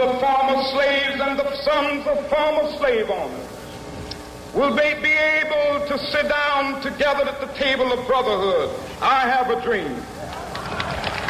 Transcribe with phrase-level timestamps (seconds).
[0.00, 3.46] of former slaves and the sons of former slave owners
[4.54, 8.70] will they be able to sit down together at the table of brotherhood.
[9.00, 9.94] I have a dream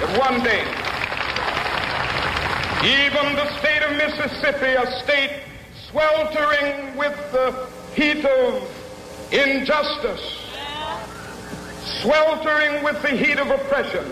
[0.01, 0.65] that one day,
[2.83, 5.43] even the state of Mississippi, a state
[5.91, 8.63] sweltering with the heat of
[9.33, 10.47] injustice,
[12.01, 14.05] sweltering with the heat of oppression,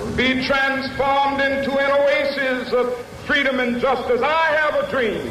[0.00, 4.20] will be transformed into an oasis of freedom and justice.
[4.22, 5.26] I have a dream.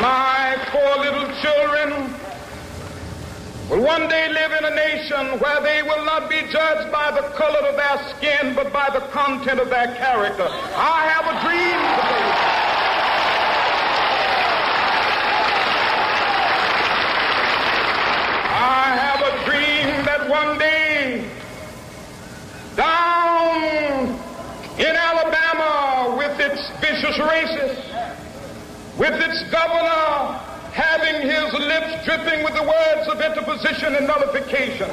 [0.00, 2.12] My four little children
[3.70, 7.22] will one day live in a nation where they will not be judged by the
[7.34, 10.46] color of their skin, but by the content of their character.
[10.46, 11.80] I have a dream.
[18.58, 20.76] I have a dream that one day,
[24.78, 26.14] in Alabama,
[26.86, 27.82] vicious racists,
[28.96, 30.38] with its governor
[30.70, 34.88] having his lips dripping with the words of interposition and nullification.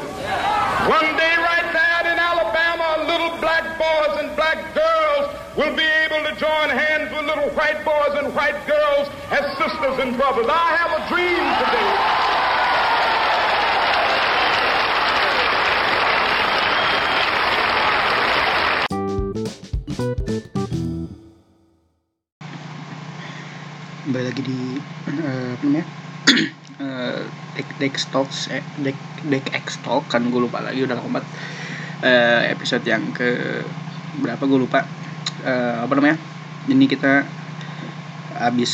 [0.89, 6.23] One day, right now in Alabama, little black boys and black girls will be able
[6.29, 10.47] to join hands with little white boys and white girls as sisters and brothers.
[10.49, 12.52] I have a dream today.
[24.03, 24.59] Kembali lagi di
[25.09, 25.87] eh, apa namanya
[26.73, 27.21] Eh,
[27.53, 31.21] deck deck talks eh, deck deck X talk kan gue lupa lagi udah lama
[32.01, 33.61] Eh, episode yang ke
[34.17, 34.81] berapa gue lupa
[35.39, 36.17] Eh, apa namanya
[36.65, 37.23] ini kita
[38.33, 38.73] habis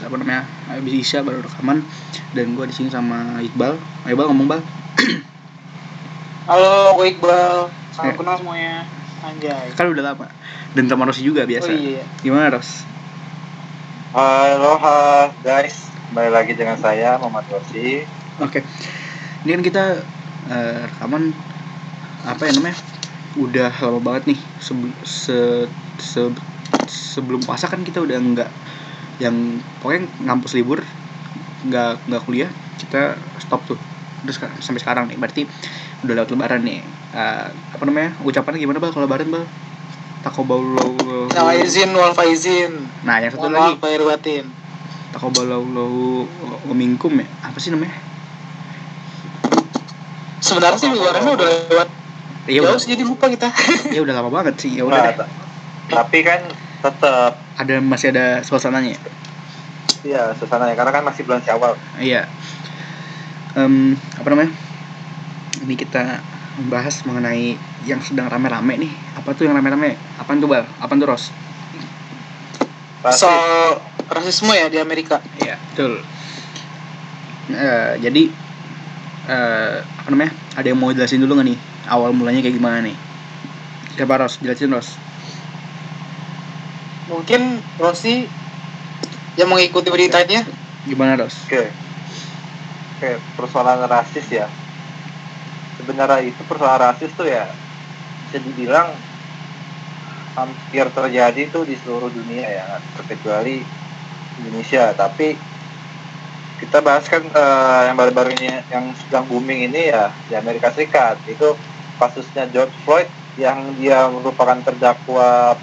[0.00, 1.82] apa namanya habis isya baru rekaman
[2.30, 3.74] dan gue di sini sama Iqbal
[4.06, 4.60] Iqbal ngomong bal
[6.48, 7.68] Halo, gue Iqbal.
[7.90, 8.16] Salam Eh.
[8.16, 8.86] kenal semuanya.
[9.20, 9.76] Anjay.
[9.76, 10.26] kan udah lama
[10.72, 12.00] dan sama Rosi juga biasa Oh iya.
[12.22, 12.88] gimana Ros
[14.10, 18.02] Aloha guys, kembali lagi dengan saya Muhammad Rosi.
[18.42, 18.66] Oke,
[19.46, 19.84] ini kan kita
[20.50, 21.22] eh, rekaman
[22.24, 22.76] apa ya namanya?
[23.38, 24.40] Udah lama banget nih.
[24.58, 25.38] Sebelum se,
[26.00, 26.34] se-
[26.90, 28.50] sebelum puasa kan kita udah nggak
[29.22, 29.36] yang
[29.80, 30.80] pokoknya ngampus libur,
[31.66, 32.50] nggak nggak kuliah,
[32.80, 33.78] kita stop tuh.
[34.24, 35.42] Terus sampai sekarang nih, berarti
[36.04, 36.80] udah lewat lebaran nih.
[37.14, 38.10] Eh, apa namanya?
[38.22, 39.44] Ucapannya gimana bal kalau lebaran bal?
[40.20, 41.28] Takobaulau.
[41.32, 42.88] Nama izin wal faizin.
[43.06, 44.44] Nah, yang satu lagi lahir batin.
[45.10, 45.66] takobaulau
[46.70, 47.26] minkum ya.
[47.42, 47.96] Apa sih namanya?
[50.40, 51.88] Sebenarnya sih lebarannya udah lewat.
[52.46, 53.48] Iya udah, jadi lupa kita.
[53.94, 54.76] ya udah lama banget sih.
[54.78, 55.26] Ya udah Nah,
[55.90, 56.46] tapi kan
[56.80, 58.96] tetap ada masih ada suasananya
[60.00, 61.76] ya suasananya karena kan masih bulan Syawal.
[62.00, 62.24] iya
[63.50, 64.54] Em, apa namanya
[65.66, 66.22] ini kita
[66.60, 67.56] membahas mengenai
[67.88, 68.92] yang sedang rame-rame nih.
[69.16, 69.96] Apa tuh yang rame-rame?
[70.20, 70.68] Apa tuh bal?
[70.84, 71.32] Apa tuh ros?
[73.16, 73.80] Soal
[74.12, 75.24] rasisme ya di Amerika.
[75.40, 76.04] iya betul.
[77.48, 78.22] Eh, jadi
[79.24, 80.36] eh, apa namanya?
[80.60, 81.58] Ada yang mau jelasin dulu nggak nih?
[81.88, 82.96] Awal mulanya kayak gimana nih?
[83.96, 84.36] Siapa ros?
[84.44, 85.00] Jelasin ros.
[87.08, 88.28] Mungkin Rossi
[89.34, 90.44] yang mengikuti beritanya
[90.84, 91.48] gimana ros?
[91.48, 91.72] Oke.
[93.00, 94.46] Oke, persoalan rasis ya.
[95.80, 97.48] Sebenarnya itu persoalan rasis tuh ya
[98.28, 98.92] bisa dibilang
[100.36, 102.64] hampir terjadi tuh di seluruh dunia ya,
[103.00, 103.64] terkecuali
[104.44, 104.92] Indonesia.
[104.92, 105.34] Tapi
[106.60, 111.16] kita bahas kan eh, yang baru-baru ini yang sedang booming ini ya di Amerika Serikat.
[111.24, 111.56] Itu
[111.96, 113.08] kasusnya George Floyd
[113.40, 115.56] yang dia merupakan terdakwa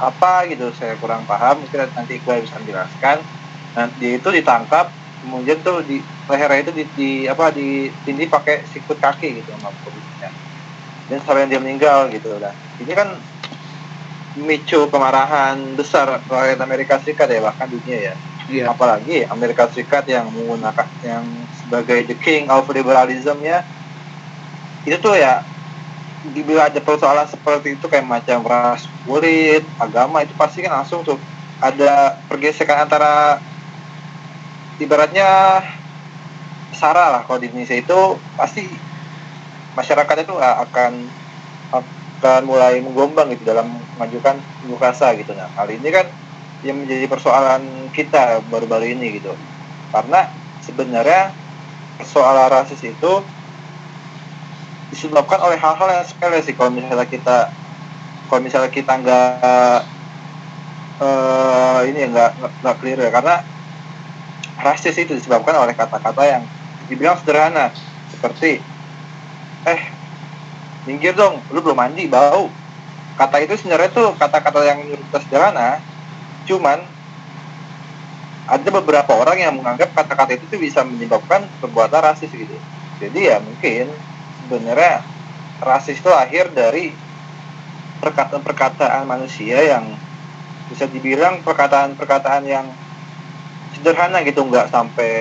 [0.00, 1.60] apa gitu saya kurang paham.
[1.60, 3.20] Mungkin nanti gue bisa menjelaskan.
[3.76, 4.88] Nah dia itu ditangkap
[5.22, 5.98] kemudian tuh di
[6.28, 10.30] lehernya itu di, di apa di tindih pakai sikut kaki gitu sama polisinya
[11.08, 12.52] dan sampai dia meninggal gitu lah.
[12.78, 13.08] Ini kan
[14.38, 18.14] memicu kemarahan besar rakyat Amerika Serikat ya bahkan dunia ya.
[18.48, 18.64] Iya.
[18.70, 21.24] Apalagi Amerika Serikat yang menggunakan yang
[21.64, 23.64] sebagai the king of liberalism ya.
[24.84, 25.42] Itu tuh ya
[26.28, 31.16] dibilang ada persoalan seperti itu kayak macam ras kulit agama itu pasti kan langsung tuh
[31.62, 33.38] ada pergesekan antara
[34.78, 35.28] ibaratnya
[36.72, 37.98] sara lah kalau di Indonesia itu
[38.36, 38.62] pasti
[39.78, 40.92] masyarakat itu akan
[41.72, 45.32] akan mulai menggombang gitu dalam mengajukan unjuk rasa gitu.
[45.38, 46.06] Nah kali ini kan
[46.66, 49.38] yang menjadi persoalan kita baru-baru ini gitu.
[49.94, 50.26] Karena
[50.60, 51.38] sebenarnya
[51.98, 53.12] persoalan rasis itu
[54.88, 57.52] disebabkan oleh hal-hal yang sepele sih kalau misalnya kita
[58.28, 59.80] kalau misalnya kita nggak
[61.04, 63.10] eh ini nggak- nggak clear ya.
[63.14, 63.34] Karena
[64.58, 66.42] rasis itu disebabkan oleh kata-kata yang
[66.90, 67.70] dibilang sederhana.
[68.10, 68.58] Seperti
[69.66, 69.80] eh
[70.88, 72.50] minggir dong lu belum mandi bau.
[73.18, 75.82] Kata itu sebenarnya tuh kata-kata yang menurut sederhana
[76.46, 76.80] cuman
[78.48, 82.56] ada beberapa orang yang menganggap kata-kata itu tuh bisa menyebabkan perbuatan rasis gitu.
[82.98, 83.92] Jadi ya mungkin
[84.46, 85.04] sebenarnya
[85.60, 86.96] rasis itu akhir dari
[88.00, 89.84] perkataan-perkataan manusia yang
[90.72, 92.66] bisa dibilang perkataan-perkataan yang
[93.72, 95.12] sederhana gitu nggak sampai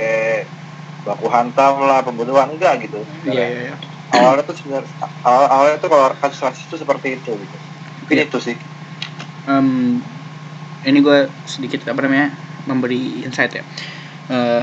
[1.04, 3.60] baku hantam lah pembunuhan enggak gitu Iya iya.
[3.72, 3.76] iya.
[4.14, 4.92] awalnya tuh sebenarnya
[5.24, 7.58] awal awalnya tuh kalau kasus rasis itu seperti itu gitu
[8.04, 8.26] mungkin Iya.
[8.28, 8.56] itu sih
[9.48, 10.04] Em,
[10.84, 12.36] ini gue sedikit apa namanya
[12.68, 13.64] memberi insight ya.
[14.28, 14.60] Eh,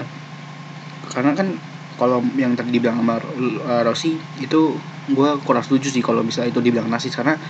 [1.08, 1.56] karena kan
[1.96, 4.60] kalau yang tadi dibilang sama eh, Rossi itu
[5.08, 7.40] gue kurang setuju sih kalau misalnya itu dibilang rasis karena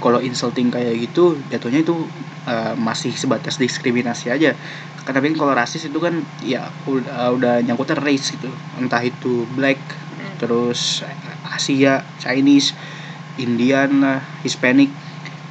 [0.00, 1.94] kalau insulting kayak gitu jatuhnya itu
[2.48, 4.56] eh, masih sebatas diskriminasi aja.
[5.00, 8.48] Karena kan kalau rasis itu kan ya udah, udah nyangkutnya race gitu.
[8.80, 9.78] Entah itu black
[10.40, 11.04] terus
[11.44, 12.72] Asia Chinese
[13.36, 14.88] Indian lah, Hispanic.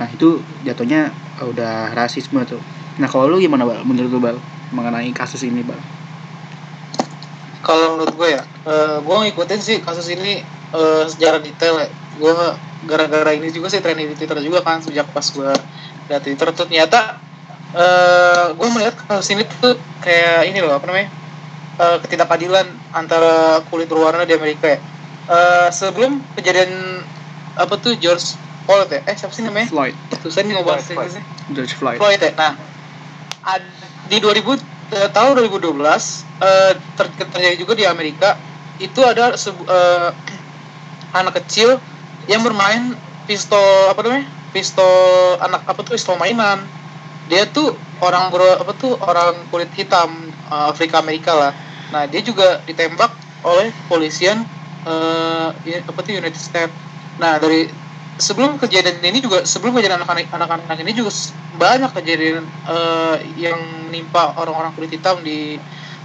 [0.02, 2.62] Nah itu jatuhnya udah rasisme tuh.
[2.98, 3.86] Nah kalau lu gimana bal?
[3.86, 4.38] Menurut lu bal?
[4.74, 5.78] Mengenai kasus ini bal?
[7.66, 8.42] Kalau menurut gue ya
[9.02, 10.42] gue ngikutin sih kasus ini
[10.74, 11.90] eh, secara detail ya.
[12.18, 12.34] Gue
[12.88, 15.52] gara-gara ini juga sih trending di Twitter juga kan sejak pas gue
[16.08, 16.48] lihat Twitter.
[16.56, 17.20] Tuh ternyata
[17.76, 21.10] eh gue melihat kasus ini tuh kayak ini loh apa namanya
[21.78, 22.66] eh, ketidakadilan
[22.96, 24.80] antara kulit berwarna di Amerika ya.
[25.30, 27.04] Eh, sebelum kejadian
[27.60, 29.02] apa tuh George Floyd ya?
[29.06, 29.68] Eh siapa sih namanya?
[29.70, 29.96] Floyd.
[30.24, 31.98] Susah nih ngomong Inggrisnya George Floyd.
[32.00, 32.32] Floyd ya.
[32.38, 32.54] Nah,
[33.44, 33.76] ad-
[34.10, 34.58] di 2000
[34.96, 35.78] eh, tahun 2012
[36.42, 38.34] eh, ter- terjadi juga di Amerika
[38.80, 40.10] itu ada sebu- eh,
[41.20, 41.78] anak kecil
[42.30, 42.94] yang bermain
[43.26, 44.30] pistol apa namanya?
[44.54, 44.94] Pistol
[45.42, 46.62] anak apa tuh pistol mainan.
[47.26, 51.52] Dia tuh orang ber, apa tuh orang kulit hitam eh, Afrika Amerika lah.
[51.90, 53.10] Nah, dia juga ditembak
[53.42, 54.46] oleh polisian
[54.80, 56.72] eh ya, apa tuh United States.
[57.20, 57.68] Nah, dari
[58.22, 61.12] sebelum kejadian ini juga sebelum kejadian anak-anak anak-anak ini juga
[61.58, 63.58] banyak kejadian eh, yang
[63.90, 65.58] menimpa orang-orang kulit hitam di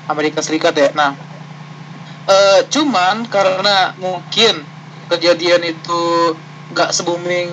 [0.08, 0.88] Amerika Serikat ya.
[0.96, 1.12] Nah,
[2.28, 4.73] eh, cuman karena mungkin
[5.10, 6.02] kejadian itu
[6.72, 7.50] nggak se-booming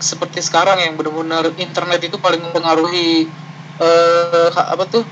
[0.00, 3.28] seperti sekarang yang benar-benar internet itu paling mempengaruhi
[3.80, 5.04] eh apa tuh?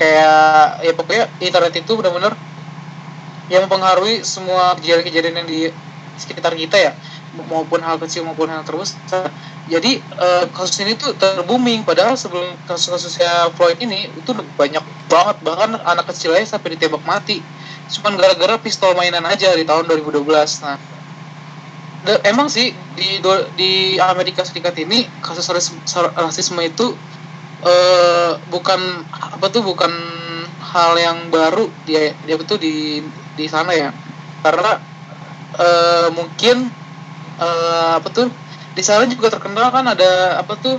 [0.00, 2.32] Kayak ya pokoknya internet itu benar-benar
[3.52, 5.60] yang mempengaruhi semua kejadian-kejadian yang di
[6.16, 6.92] sekitar kita ya
[7.48, 9.30] maupun hal kecil maupun hal terbesar
[9.70, 15.78] jadi eh, kasus ini tuh terbooming padahal sebelum kasus-kasusnya Floyd ini itu banyak banget bahkan
[15.86, 17.38] anak kecil aja sampai ditembak mati.
[17.90, 20.26] Cuman gara-gara pistol mainan aja di tahun 2012
[20.66, 20.74] nah
[22.06, 25.76] de- emang sih di do- di Amerika Serikat ini kasus ras-
[26.16, 26.96] rasisme itu
[27.60, 28.80] eh bukan
[29.36, 29.92] apa tuh bukan
[30.72, 33.04] hal yang baru dia dia betul di
[33.36, 33.92] di sana ya.
[34.40, 34.80] Karena
[35.60, 36.56] eh mungkin
[37.40, 38.28] eh apa tuh
[38.72, 40.76] di sana juga terkenal kan ada apa tuh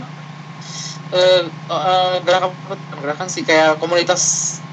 [1.14, 2.50] eh eh, gerakan
[2.98, 4.22] gerakan sih kayak komunitas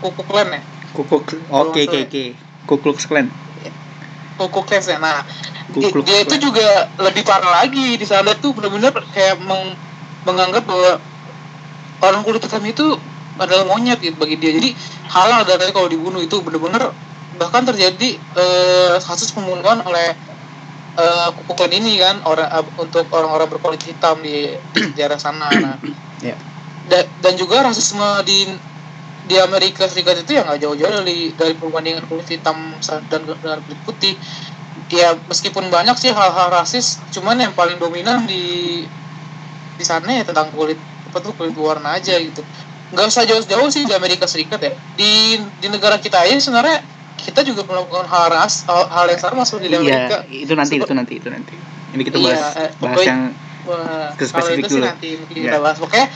[0.00, 0.60] kuku klan ya.
[0.96, 2.24] Kukuk oke oke oke.
[2.68, 3.28] Ku Klux Klan.
[4.40, 5.20] Kuku klan ya nah
[5.68, 6.88] Klux dia itu juga.
[6.98, 7.96] lebih parah lagi.
[8.00, 9.76] Di sana tuh benar-benar kayak meng-
[10.24, 10.96] menganggap bahwa
[12.02, 12.96] orang kulit hitam itu
[13.38, 14.50] adalah monyet gitu bagi dia.
[14.56, 14.74] Jadi
[15.12, 16.90] halal dari kalau dibunuh itu benar-benar
[17.38, 20.16] bahkan terjadi eh, kasus pembunuhan oleh
[20.98, 25.48] eh, kuku klan ini kan orang eh, untuk orang-orang berkulit hitam di, di daerah sana.
[25.52, 25.76] Nah
[26.18, 26.34] Ya.
[26.90, 28.50] Da- dan juga rasisme di
[29.30, 32.74] di Amerika Serikat itu ya nggak jauh-jauh dari dari perbandingan kulit hitam
[33.06, 34.18] dan dengan kulit putih
[34.88, 38.84] ya meskipun banyak sih hal-hal rasis cuman yang paling dominan di
[39.74, 42.42] di sana ya tentang kulit apa tuh kulit warna aja gitu
[42.88, 45.12] nggak usah jauh-jauh sih di Amerika Serikat ya di
[45.56, 46.80] di negara kita aja sebenarnya
[47.16, 50.74] kita juga melakukan hal ras hal, hal yang sama seperti di Amerika iya itu nanti
[50.74, 51.54] Sebe- itu nanti itu nanti
[51.88, 53.22] ini kita Iya, bahas eh, bahas pokoknya- yang
[53.64, 54.86] Wah, Ke kalau spesifik itu sih dulu.
[54.86, 55.44] nanti mungkin Iya.
[55.44, 55.76] kita bahas.
[55.76, 56.06] Pokoknya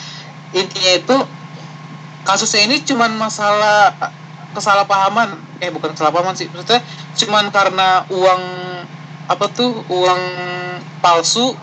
[0.54, 1.16] intinya itu
[2.22, 3.92] kasusnya ini cuman masalah
[4.54, 5.60] kesalahpahaman.
[5.60, 6.48] Eh bukan kesalahpahaman sih.
[6.52, 6.80] Maksudnya
[7.18, 8.42] cuman karena uang
[9.28, 10.22] apa tuh uang
[11.00, 11.54] palsu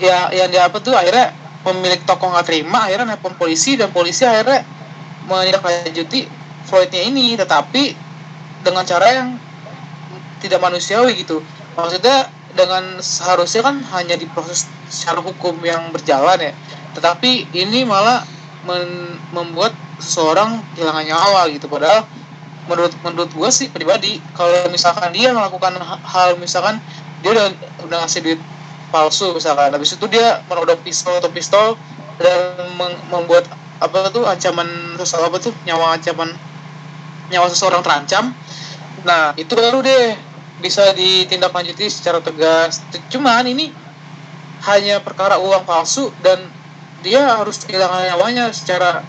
[0.00, 1.32] ya yang dia apa tuh akhirnya
[1.64, 4.62] pemilik toko nggak terima akhirnya nelpon polisi dan polisi akhirnya
[5.26, 7.94] menindaklanjuti Floydnya ini tetapi
[8.66, 9.28] dengan cara yang
[10.42, 11.38] tidak manusiawi gitu
[11.78, 12.26] maksudnya
[12.56, 16.52] dengan seharusnya kan hanya diproses secara hukum yang berjalan ya
[16.98, 18.24] tetapi ini malah
[18.66, 21.70] men- membuat seseorang kehilangan nyawa gitu.
[21.70, 22.04] Padahal
[22.66, 26.82] menurut menurut gue sih pribadi kalau misalkan dia melakukan ha- hal misalkan
[27.22, 27.46] dia udah
[27.86, 28.40] udah ngasih duit
[28.90, 31.78] palsu misalkan habis itu dia menodong pistol atau pistol
[32.18, 32.58] dan
[33.10, 33.46] membuat
[33.78, 34.66] apa tuh ancaman
[34.98, 36.32] sesuatu apa tuh nyawa ancaman
[37.30, 38.34] nyawa seseorang terancam.
[39.06, 40.16] Nah itu baru deh
[40.58, 42.82] bisa ditindaklanjuti secara tegas.
[43.12, 43.70] Cuman ini
[44.64, 46.40] hanya perkara uang palsu dan
[47.06, 49.06] dia harus kehilangan nyawanya secara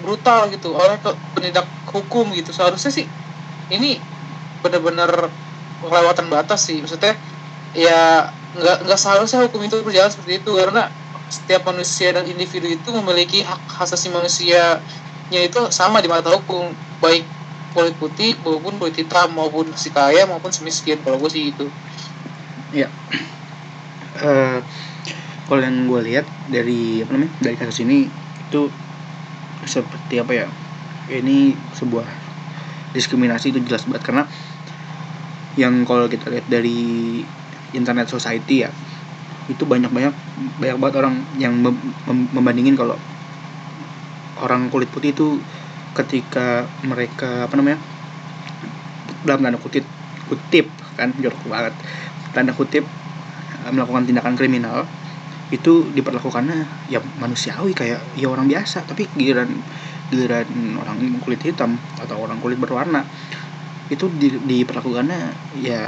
[0.00, 0.72] brutal gitu.
[0.72, 0.96] Oleh
[1.36, 2.56] penindak hukum gitu.
[2.56, 3.04] Seharusnya sih
[3.68, 4.00] ini
[4.64, 5.28] benar-benar
[5.84, 6.80] kelewatan batas sih.
[6.80, 7.12] Maksudnya
[7.76, 10.50] ya nggak nggak seharusnya hukum itu berjalan seperti itu.
[10.56, 10.88] Karena
[11.28, 16.72] setiap manusia dan individu itu memiliki hak asasi manusianya itu sama di mata hukum.
[17.04, 17.28] Baik
[17.76, 21.68] kulit putih maupun kulit hitam maupun si kaya maupun si miskin kalau gue sih itu
[24.16, 24.58] Eh,
[25.46, 28.10] kalau yang gue lihat dari apa namanya dari kasus ini
[28.46, 28.70] itu
[29.66, 30.46] seperti apa ya
[31.10, 32.06] ini sebuah
[32.94, 34.02] diskriminasi itu jelas banget.
[34.02, 34.22] Karena
[35.56, 37.22] yang kalau kita lihat dari
[37.72, 38.70] internet society ya
[39.46, 40.12] itu banyak banyak
[40.58, 42.98] banyak banget orang yang mem- mem- membandingin kalau
[44.42, 45.38] orang kulit putih itu
[45.96, 47.78] ketika mereka apa namanya
[49.24, 49.86] dalam tanda kutip
[50.28, 51.74] kutip kan jorok banget
[52.34, 52.84] tanda kutip
[53.64, 54.84] eh, melakukan tindakan kriminal
[55.54, 58.82] itu diperlakukannya ya manusiawi kayak ya orang biasa.
[58.86, 59.50] Tapi giliran
[60.10, 60.46] giliran
[60.78, 63.02] orang kulit hitam atau orang kulit berwarna
[63.86, 65.20] itu di, diperlakukannya
[65.62, 65.86] ya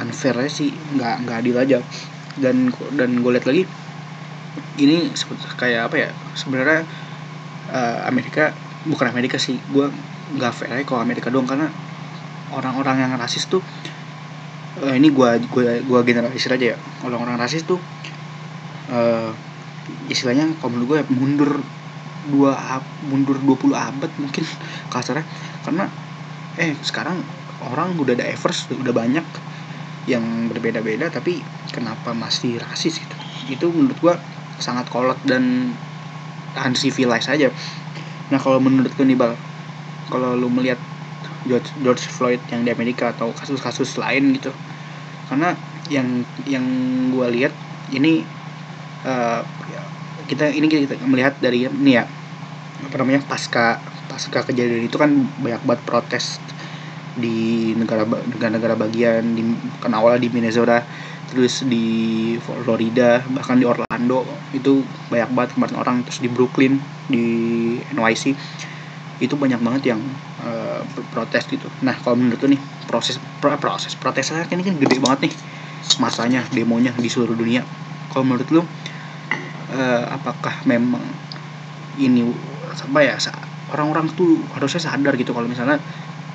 [0.00, 0.72] unfair sih.
[0.96, 1.78] Nggak nggak adil aja.
[2.34, 3.62] Dan dan gue lihat lagi
[4.78, 5.10] ini
[5.58, 6.82] kayak apa ya sebenarnya
[7.70, 8.50] eh, Amerika
[8.84, 9.86] bukan Amerika sih gue
[10.34, 11.44] nggak fair kalau Amerika doang.
[11.44, 11.68] Karena
[12.54, 13.60] orang-orang yang rasis tuh
[14.80, 16.78] eh, ini gua gua gua generalisir aja ya.
[17.06, 17.78] Orang-orang rasis tuh
[18.94, 19.30] eh
[20.08, 21.50] istilahnya kalau menurut gue ya mundur
[22.30, 22.56] dua
[23.04, 24.44] mundur 20 abad mungkin
[24.92, 25.26] kasarnya.
[25.66, 25.84] Karena
[26.56, 27.18] eh sekarang
[27.66, 29.26] orang udah diverse udah banyak
[30.04, 31.40] yang berbeda-beda tapi
[31.72, 33.16] kenapa masih rasis gitu?
[33.48, 34.14] Itu menurut gua
[34.60, 35.74] sangat kolot dan
[36.54, 37.50] uncivilized aja.
[38.30, 39.34] Nah kalau menurut gue nih bal
[40.08, 40.78] kalau lu melihat
[41.44, 44.52] George, George Floyd yang di Amerika atau kasus-kasus lain gitu
[45.28, 45.56] karena
[45.92, 46.64] yang yang
[47.12, 47.52] gua lihat
[47.92, 48.24] ini
[49.04, 49.42] eh,
[50.24, 52.04] kita ini kita melihat dari ini ya
[52.84, 53.78] apa namanya pasca
[54.10, 56.40] pasca kejadian itu kan banyak banget protes
[57.14, 59.42] di negara negara-negara bagian di
[59.78, 60.82] kan awalnya di Minnesota
[61.30, 61.86] terus di
[62.42, 67.26] Florida bahkan di Orlando itu banyak banget kemarin orang terus di Brooklyn di
[67.94, 68.34] NYC
[69.22, 70.00] itu banyak banget yang
[70.42, 70.82] eh,
[71.14, 71.70] protes gitu.
[71.86, 75.34] Nah kalau menurut lu nih proses pro- proses protesnya kan ini kan gede banget nih
[76.02, 77.62] masanya demonya di seluruh dunia.
[78.10, 78.62] Kalau menurut lu
[79.74, 81.02] eh, apakah memang
[81.98, 82.26] ini
[82.74, 83.14] apa ya
[83.70, 85.78] orang-orang tuh harusnya sadar gitu kalau misalnya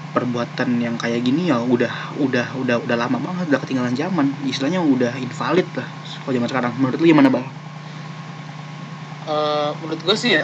[0.09, 4.33] perbuatan yang kayak gini ya udah udah udah udah lama banget udah ketinggalan zaman.
[4.43, 5.87] Istilahnya udah invalid lah
[6.25, 6.71] kalau zaman sekarang.
[6.81, 7.45] Menurut lu gimana bang?
[9.29, 10.43] Eh, menurut gue sih ya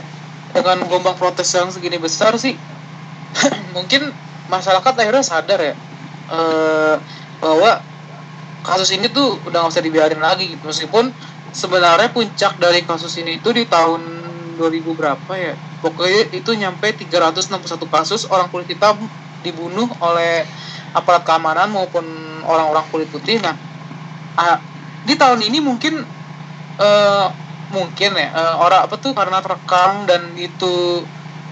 [0.54, 2.56] dengan gelombang protes yang segini besar sih
[3.76, 4.08] mungkin
[4.48, 5.74] masyarakat akhirnya sadar ya
[6.32, 6.96] eh,
[7.42, 7.82] bahwa
[8.62, 10.64] kasus ini tuh udah nggak usah dibiarin lagi gitu.
[10.70, 11.10] Meskipun
[11.56, 14.04] sebenarnya puncak dari kasus ini itu di tahun
[14.60, 15.56] 2000 berapa ya?
[15.80, 19.00] Pokoknya itu nyampe 361 kasus orang kulit hitam
[19.40, 20.44] dibunuh oleh
[20.92, 22.04] aparat keamanan maupun
[22.44, 23.40] orang-orang kulit putih.
[23.40, 23.56] Nah
[24.36, 24.60] ah,
[25.08, 26.04] di tahun ini mungkin
[26.80, 27.28] eh,
[27.72, 31.04] mungkin ya eh, orang apa tuh karena terekam dan itu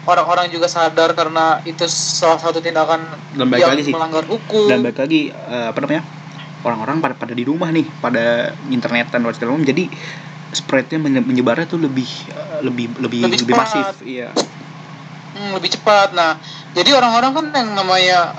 [0.04, 4.68] orang-orang juga sadar karena itu salah satu tindakan Dan yang lagi melanggar hukum.
[4.68, 6.23] Dan balik lagi eh, apa namanya
[6.64, 9.86] orang-orang pada pada di rumah nih pada internetan dan segala macam jadi
[10.54, 14.30] spreadnya menye- menyebarnya tuh lebih eh, lebih lebih Lebih lebih, masif iya
[15.34, 16.14] Hmm, lebih cepat.
[16.14, 16.38] Nah,
[16.78, 18.38] jadi orang-orang kan yang namanya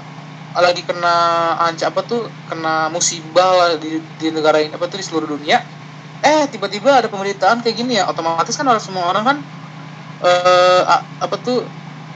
[0.54, 1.16] lagi kena
[1.59, 5.59] anca apa tuh kena musibah lah di, di negara ini apa tuh di seluruh dunia.
[6.23, 9.37] Eh tiba-tiba ada pemberitaan kayak gini ya, otomatis kan orang semua orang kan
[10.23, 11.66] eh a- apa tuh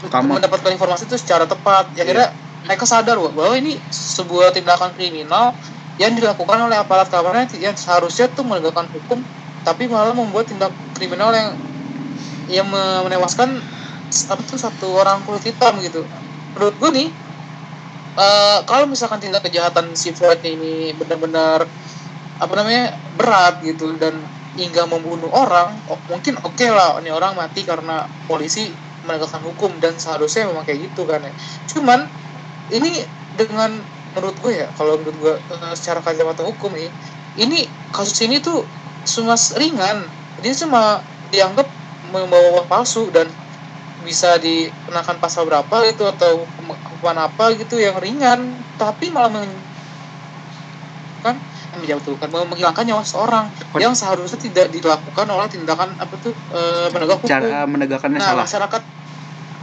[0.06, 0.38] Kamu.
[0.38, 1.90] mendapatkan informasi itu secara tepat.
[1.98, 2.30] Ya kira
[2.62, 5.58] mereka sadar bahwa ini sebuah tindakan kriminal
[5.98, 9.18] yang dilakukan oleh aparat keamanan yang seharusnya tuh menegakkan hukum,
[9.66, 11.50] tapi malah membuat tindak kriminal yang
[12.48, 13.60] yang me- menewaskan
[14.32, 16.00] apa tuh satu orang kulit hitam gitu.
[16.56, 17.08] Menurut gue nih
[18.18, 21.64] eh, kalau misalkan tindak kejahatan si Floyd ini benar-benar
[22.38, 24.14] apa namanya berat gitu dan
[24.54, 28.70] hingga membunuh orang oh, mungkin oke lah ini orang mati karena polisi
[29.06, 31.32] menegakkan hukum dan seharusnya memang kayak gitu kan ya.
[31.70, 32.00] Cuman
[32.74, 33.02] ini
[33.34, 33.78] dengan
[34.16, 36.88] menurut gue ya kalau menurut gue eh, secara kacamata hukum ini
[37.38, 38.66] ini kasus ini tuh
[39.16, 39.98] cuma ringan.
[40.38, 41.66] Dia cuma dianggap
[42.08, 43.26] membawa uang palsu dan
[44.06, 49.50] bisa dikenakan pasal berapa gitu atau hukuman apa gitu yang ringan tapi malah men
[51.18, 51.34] kan
[51.74, 57.18] menjatuhkan menghilangkan nyawa seorang Kon- yang seharusnya tidak dilakukan oleh tindakan apa tuh eh, penegak
[57.18, 57.26] hukum.
[57.26, 58.44] cara menegakkannya nah salah.
[58.46, 58.82] masyarakat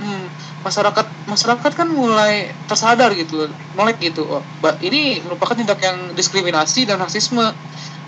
[0.03, 0.23] hmm,
[0.65, 3.45] masyarakat masyarakat kan mulai tersadar gitu
[3.77, 4.25] mulai gitu.
[4.25, 4.41] Oh,
[4.81, 7.53] ini merupakan tindak yang diskriminasi dan rasisme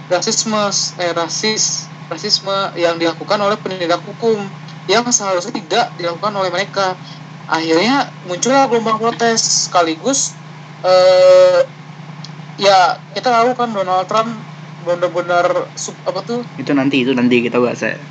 [0.10, 0.58] rasisme
[0.98, 4.42] eh, rasis rasisme yang dilakukan oleh penegak hukum
[4.90, 6.98] yang seharusnya tidak dilakukan oleh mereka.
[7.48, 10.34] Akhirnya muncullah gelombang protes sekaligus
[10.82, 11.62] eh,
[12.58, 14.34] ya kita tahu kan Donald Trump
[14.82, 16.42] benar-benar sub- apa tuh?
[16.58, 18.02] Itu nanti itu nanti kita bahas ya.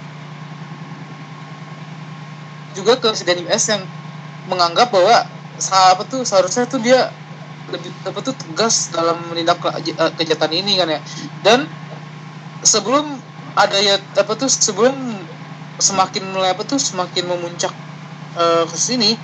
[2.78, 3.82] Juga ke presiden US yang
[4.46, 5.26] menganggap bahwa
[5.72, 7.08] apa tuh seharusnya tuh dia
[7.72, 11.00] lebih apa tuh tegas dalam menindak eh, kejahatan ini kan ya.
[11.42, 11.66] Dan
[12.62, 13.18] sebelum
[13.56, 14.94] ada ya apa tuh sebelum
[15.80, 17.72] semakin mulai apa tuh semakin memuncak
[18.38, 19.18] eh, ke sini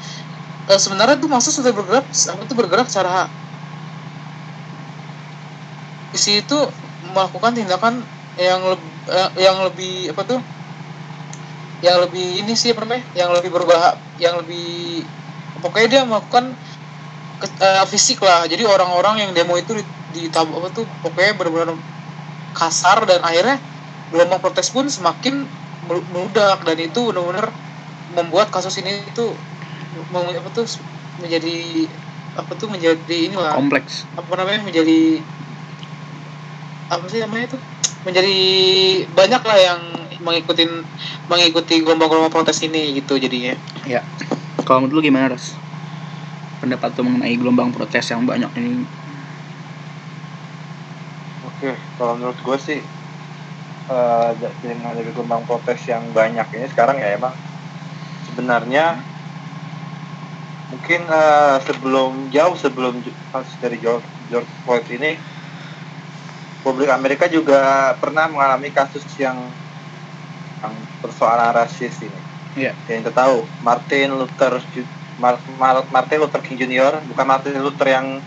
[0.66, 3.30] eh, sebenarnya tuh masa sudah bergerak apa tuh bergerak secara
[6.12, 6.58] isi itu
[7.12, 8.04] melakukan tindakan
[8.36, 8.90] yang lebih
[9.34, 10.40] yang lebih apa tuh
[11.82, 15.02] yang lebih ini sih namanya yang lebih berbahaya yang lebih
[15.62, 16.54] pokoknya dia melakukan
[17.42, 18.46] ke- eh, fisik lah.
[18.46, 19.84] Jadi orang-orang yang demo itu di,
[20.14, 21.74] ditabuk apa tuh pokoknya benar-benar
[22.54, 23.58] kasar dan akhirnya
[24.14, 25.42] gelombang protes pun semakin
[25.90, 26.62] mel- meludak.
[26.62, 27.50] Dan itu benar-benar
[28.14, 29.26] membuat kasus ini itu
[30.38, 30.66] apa tuh
[31.18, 31.56] menjadi
[32.32, 34.08] apa tuh menjadi inilah kompleks.
[34.16, 35.20] apa namanya menjadi
[36.88, 37.58] apa sih namanya itu
[38.08, 38.38] menjadi
[39.12, 39.80] banyak lah yang
[40.22, 40.64] mengikuti
[41.26, 43.58] mengikuti gelombang-gelombang protes ini gitu jadinya.
[43.84, 44.06] Ya.
[44.62, 45.58] Kalau menurut lu gimana ras?
[46.62, 48.86] Pendapat lu mengenai gelombang protes yang banyak ini?
[51.42, 52.78] Oke, kalau menurut gue sih
[53.90, 57.34] eh, da- dengan dari gelombang protes yang banyak ini sekarang ya emang
[58.30, 59.02] sebenarnya
[60.70, 63.02] mungkin eh, sebelum jauh sebelum
[63.34, 65.18] kasus dari George, George Floyd ini
[66.62, 69.50] publik Amerika juga pernah mengalami kasus yang
[71.02, 72.20] persoalan rasis ini.
[72.54, 72.72] Iya.
[72.86, 74.62] Yang kita tahu Martin Luther
[75.18, 77.02] Mar- Mar- Martin Luther King Jr.
[77.10, 78.22] bukan Martin Luther yang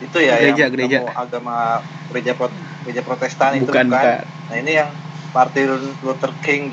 [0.00, 0.98] itu ya Gereja, yang gereja.
[1.18, 2.54] agama gereja Pro-
[2.86, 4.04] gereja Protestan itu bukan bukan.
[4.06, 4.16] bukan
[4.48, 4.88] Nah ini yang
[5.34, 5.66] Martin
[6.00, 6.70] Luther King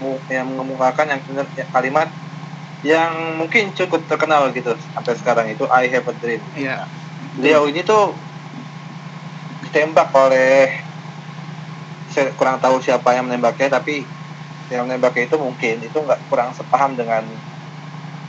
[0.00, 1.20] mu- yang mengemukakan yang
[1.56, 2.08] ya, kalimat
[2.84, 6.42] yang mungkin cukup terkenal gitu sampai sekarang itu I have a dream.
[6.54, 6.86] Iya.
[7.34, 8.12] Beliau ini tuh
[9.64, 10.85] ditembak oleh
[12.16, 14.00] saya kurang tahu siapa yang menembaknya tapi
[14.72, 17.20] yang menembaknya itu mungkin itu nggak kurang sepaham dengan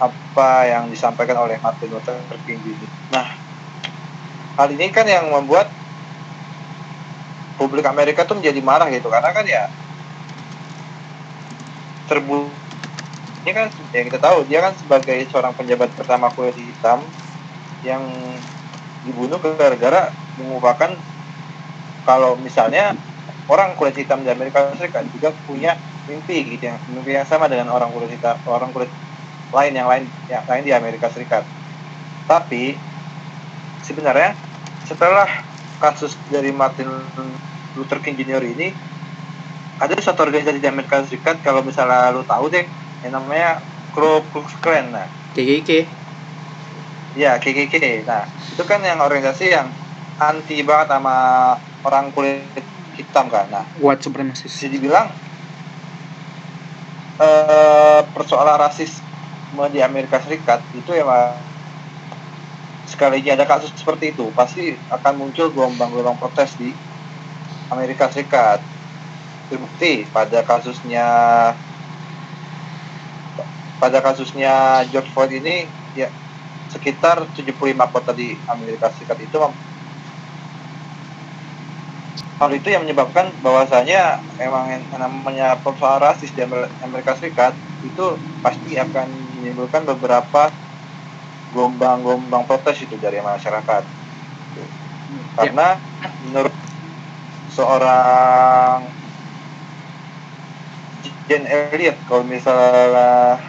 [0.03, 2.91] apa yang disampaikan oleh Martin Luther King Jr.
[3.15, 3.31] Nah,
[4.59, 5.71] hal ini kan yang membuat
[7.55, 9.71] publik Amerika tuh menjadi marah gitu karena kan ya
[12.11, 12.51] terbu
[13.47, 17.01] ini kan yang kita tahu dia kan sebagai seorang penjabat pertama kulit hitam
[17.81, 18.03] yang
[19.07, 20.93] dibunuh gara-gara mengungkapkan
[22.05, 22.93] kalau misalnya
[23.47, 25.75] orang kulit hitam di Amerika Serikat juga punya
[26.07, 28.91] mimpi gitu yang mimpi yang sama dengan orang kulit hitam orang kulit
[29.51, 31.43] lain yang lain yang lain di Amerika Serikat.
[32.27, 32.75] Tapi
[33.87, 34.35] sebenarnya
[34.83, 35.27] setelah
[35.79, 36.89] kasus dari Martin
[37.79, 38.43] Luther King Jr.
[38.43, 38.67] ini
[39.77, 42.65] ada satu organisasi di Amerika Serikat kalau misalnya lu tahu deh
[43.05, 43.61] yang namanya
[43.93, 45.07] Ku Klux Klan nah.
[45.37, 45.85] KKK
[47.17, 49.69] ya KKK nah itu kan yang organisasi yang
[50.17, 51.17] anti banget sama
[51.85, 52.65] orang kulit
[53.07, 54.51] hitam kan nah white supremacist.
[54.51, 55.07] bisa dibilang
[57.17, 61.33] eh persoalan rasisme di Amerika Serikat itu emang
[62.87, 64.31] sekalinya ada kasus seperti itu.
[64.31, 66.71] Pasti akan muncul gelombang-gelombang protes di
[67.69, 68.63] Amerika Serikat.
[69.47, 71.07] Terbukti pada kasusnya
[73.79, 76.09] pada kasusnya George Floyd ini ya
[76.67, 79.37] sekitar 75 kota di Amerika Serikat itu
[82.37, 88.21] hal itu yang menyebabkan bahwasanya emang yang namanya persoalan rasis di Amer- Amerika Serikat itu
[88.45, 89.09] pasti akan
[89.41, 90.53] menimbulkan beberapa
[91.49, 93.83] gelombang-gelombang protes itu dari masyarakat.
[95.33, 95.81] Karena
[96.21, 96.53] menurut
[97.49, 98.85] seorang
[101.27, 103.41] Jen Elliot kalau misalnya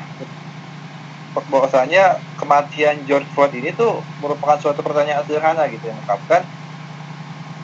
[1.53, 6.43] bahwasanya kematian George Floyd ini tuh merupakan suatu pertanyaan sederhana gitu yang mengungkapkan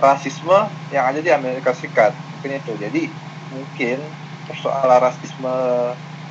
[0.04, 0.58] rasisme
[0.92, 2.12] yang ada di Amerika Serikat.
[2.12, 2.72] Mungkin itu.
[2.76, 3.02] Jadi
[3.54, 3.98] mungkin
[4.48, 5.54] persoalan rasisme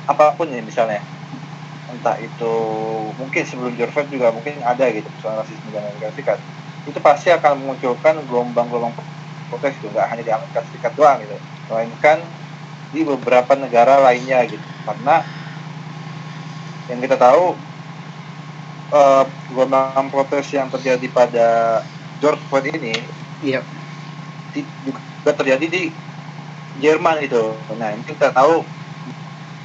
[0.06, 1.02] apa pun ya misalnya.
[1.90, 2.54] Entah itu
[3.18, 6.38] mungkin sebelum George Floyd juga mungkin ada gitu persoalan rasisme di Amerika Serikat.
[6.86, 9.06] Itu pasti akan memunculkan gelombang-gelombang
[9.50, 11.36] protes itu nggak hanya di Amerika Serikat doang gitu.
[11.70, 12.18] Melainkan
[12.94, 14.62] di beberapa negara lainnya gitu.
[14.86, 15.24] Karena
[16.88, 17.56] yang kita tahu
[18.92, 21.48] eh, gelombang protes yang terjadi pada
[22.20, 23.60] George Floyd ini iya.
[24.56, 25.82] Di- juga terjadi di
[26.80, 27.42] Jerman itu.
[27.76, 28.64] Nah, mungkin kita tahu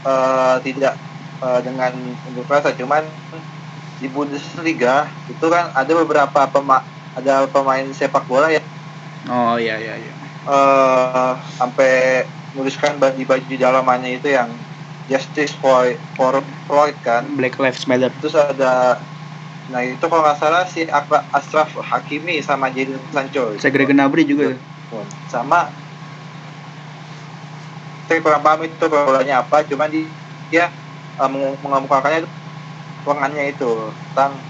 [0.05, 0.93] eh, tidak
[1.41, 1.93] eh, dengan
[2.27, 3.07] unjuk rasa, cuman
[3.99, 8.63] di Bundesliga itu kan ada beberapa pema ada pemain sepak bola yang
[9.27, 10.13] oh iya iya iya.
[10.47, 12.23] Eh sampai
[12.55, 14.55] nuliskan ba- di baju dalamannya itu yang
[15.09, 16.39] Justice for for
[16.69, 17.25] Floyd kan.
[17.35, 18.13] Black Lives Matter.
[18.23, 19.03] Terus ada
[19.69, 23.53] nah itu kalau nggak salah si Akra- Ashraf Hakimi sama Jadon Sancho.
[23.61, 24.57] Saya Greg Gnabry juga.
[25.29, 25.69] Sama.
[28.09, 30.09] Saya kurang paham itu pergaulannya apa cuman di
[30.49, 30.73] dia
[31.29, 32.25] meng- mengemukakannya
[33.05, 34.41] ruangannya itu tentang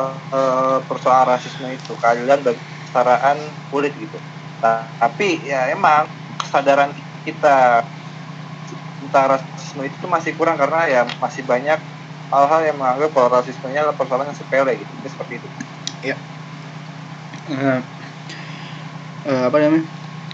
[0.00, 3.36] eh, eh, persoalan rasisme itu keadilan bagi kesetaraan
[3.68, 4.16] kulit gitu.
[4.64, 6.08] Nah, tapi ya emang
[6.40, 7.84] kesadaran kita
[8.96, 11.80] tentang rasisme itu masih kurang karena ya masih banyak
[12.30, 15.48] hal-hal yang menganggap kalau rasismenya adalah persoalan yang sepele gitu Jadi seperti itu
[17.50, 17.80] Eh,
[19.26, 19.84] eh, apa namanya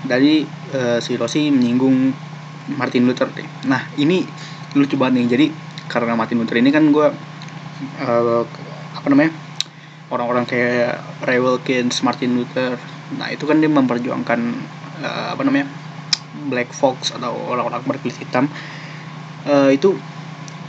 [0.04, 0.44] tadi
[0.76, 2.12] eh, si Rossi menyinggung
[2.76, 3.46] Martin Luther deh.
[3.70, 4.26] Nah ini
[4.76, 5.26] lucu banget nih.
[5.32, 5.46] Jadi
[5.86, 7.06] karena Martin Luther ini kan gue
[8.02, 8.42] eh,
[8.92, 9.32] apa namanya
[10.10, 12.78] orang-orang kayak Ray Wilkins, Martin Luther.
[13.16, 14.40] Nah itu kan dia memperjuangkan
[15.02, 15.66] eh, apa namanya
[16.52, 18.50] Black Folks atau orang-orang berkulit hitam.
[19.46, 19.94] Eh, itu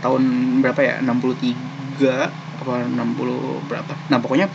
[0.02, 0.22] tahun
[0.64, 0.96] berapa ya?
[1.04, 2.30] 63
[2.62, 3.94] apa 60 berapa?
[4.10, 4.50] Nah pokoknya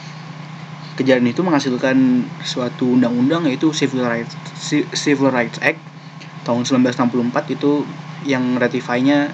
[0.98, 5.80] kejadian itu menghasilkan suatu undang-undang yaitu Civil Rights Ci- Civil Rights Act
[6.44, 7.86] tahun 1964 itu
[8.28, 9.32] yang ratifainya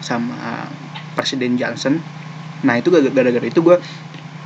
[0.00, 0.68] sama
[1.18, 2.00] Presiden Johnson.
[2.62, 3.76] Nah itu gara- gara-gara itu gue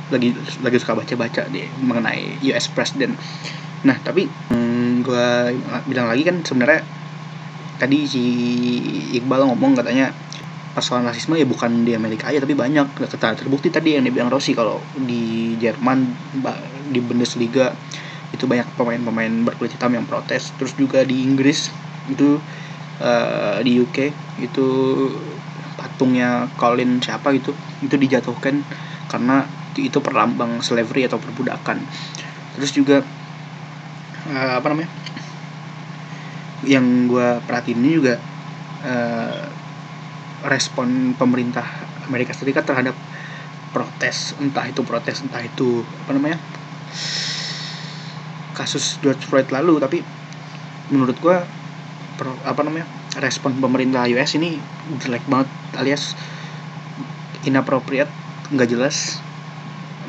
[0.07, 0.31] lagi
[0.63, 3.13] lagi suka baca-baca deh mengenai US President.
[3.83, 4.25] Nah tapi
[5.03, 5.27] gue
[5.87, 6.81] bilang lagi kan sebenarnya
[7.77, 8.23] tadi si
[9.13, 10.09] Iqbal ngomong katanya
[10.77, 12.93] persoalan rasisme ya bukan di Amerika aja tapi banyak.
[12.93, 16.05] Kata- terbukti tadi yang dibilang Rossi kalau di Jerman
[16.93, 17.73] di Bundesliga
[18.29, 20.53] itu banyak pemain-pemain berkulit hitam yang protes.
[20.61, 21.73] Terus juga di Inggris
[22.05, 22.37] itu
[23.01, 24.13] eh, di UK
[24.45, 24.67] itu
[25.81, 28.61] patungnya Colin siapa gitu itu dijatuhkan
[29.09, 31.81] karena itu perlambang slavery atau perbudakan.
[32.53, 33.01] Terus juga
[34.29, 34.93] eh, apa namanya
[36.65, 38.13] yang gue perhatiin ini juga
[38.85, 39.56] eh,
[40.45, 41.65] respon pemerintah
[42.05, 42.93] Amerika Serikat terhadap
[43.73, 46.37] protes entah itu protes entah itu apa namanya
[48.53, 49.77] kasus George Floyd lalu.
[49.81, 49.97] Tapi
[50.93, 51.45] menurut gua
[52.17, 52.85] pro- apa namanya
[53.17, 54.57] respon pemerintah US ini
[55.01, 56.13] jelek banget alias
[57.45, 58.09] inappropriate
[58.53, 59.19] nggak jelas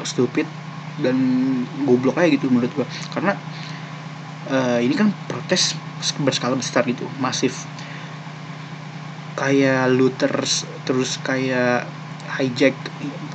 [0.07, 0.47] stupid
[1.03, 1.17] dan
[1.85, 2.87] goblok aja gitu menurut gua.
[3.12, 3.33] Karena
[4.49, 5.75] eh, ini kan protes
[6.23, 7.67] berskala besar gitu masif
[9.38, 11.87] kayak looters terus kayak
[12.42, 12.74] hijack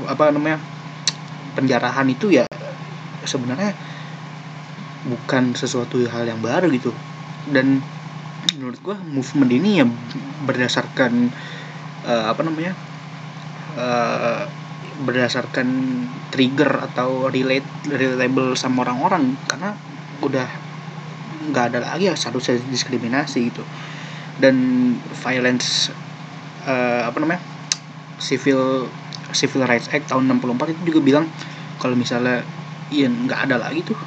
[0.03, 0.59] apa namanya
[1.55, 2.43] penjarahan itu ya
[3.23, 3.71] sebenarnya
[5.07, 6.91] bukan sesuatu hal yang baru gitu.
[7.47, 7.79] Dan
[8.59, 9.85] menurut gua movement ini ya
[10.43, 11.31] berdasarkan
[12.03, 12.75] eh, apa namanya
[13.79, 14.43] eh,
[15.07, 15.67] berdasarkan
[16.35, 19.39] trigger atau relate relatable sama orang-orang.
[19.47, 19.71] Karena
[20.19, 20.47] udah
[21.43, 23.63] nggak ada lagi ya seharusnya diskriminasi gitu
[24.41, 24.55] dan
[25.21, 25.93] violence
[26.65, 27.41] eh, apa namanya
[28.17, 28.89] civil
[29.33, 31.25] civil rights act tahun 64 itu juga bilang
[31.77, 32.45] kalau misalnya
[32.93, 33.97] ya nggak ada lagi tuh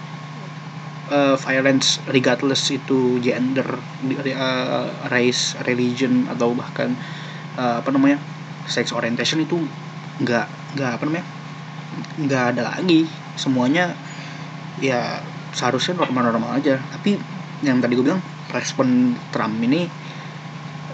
[1.11, 3.67] eh, violence regardless itu gender
[4.07, 6.95] eh, race religion atau bahkan
[7.59, 8.19] eh, apa namanya
[8.67, 9.63] sex orientation itu
[10.23, 11.27] nggak nggak apa namanya
[12.21, 13.07] nggak ada lagi.
[13.37, 13.93] Semuanya
[14.81, 15.21] ya
[15.53, 16.81] seharusnya normal-normal aja.
[16.81, 17.17] Tapi
[17.65, 18.21] yang tadi gue bilang
[18.53, 19.89] respon Trump ini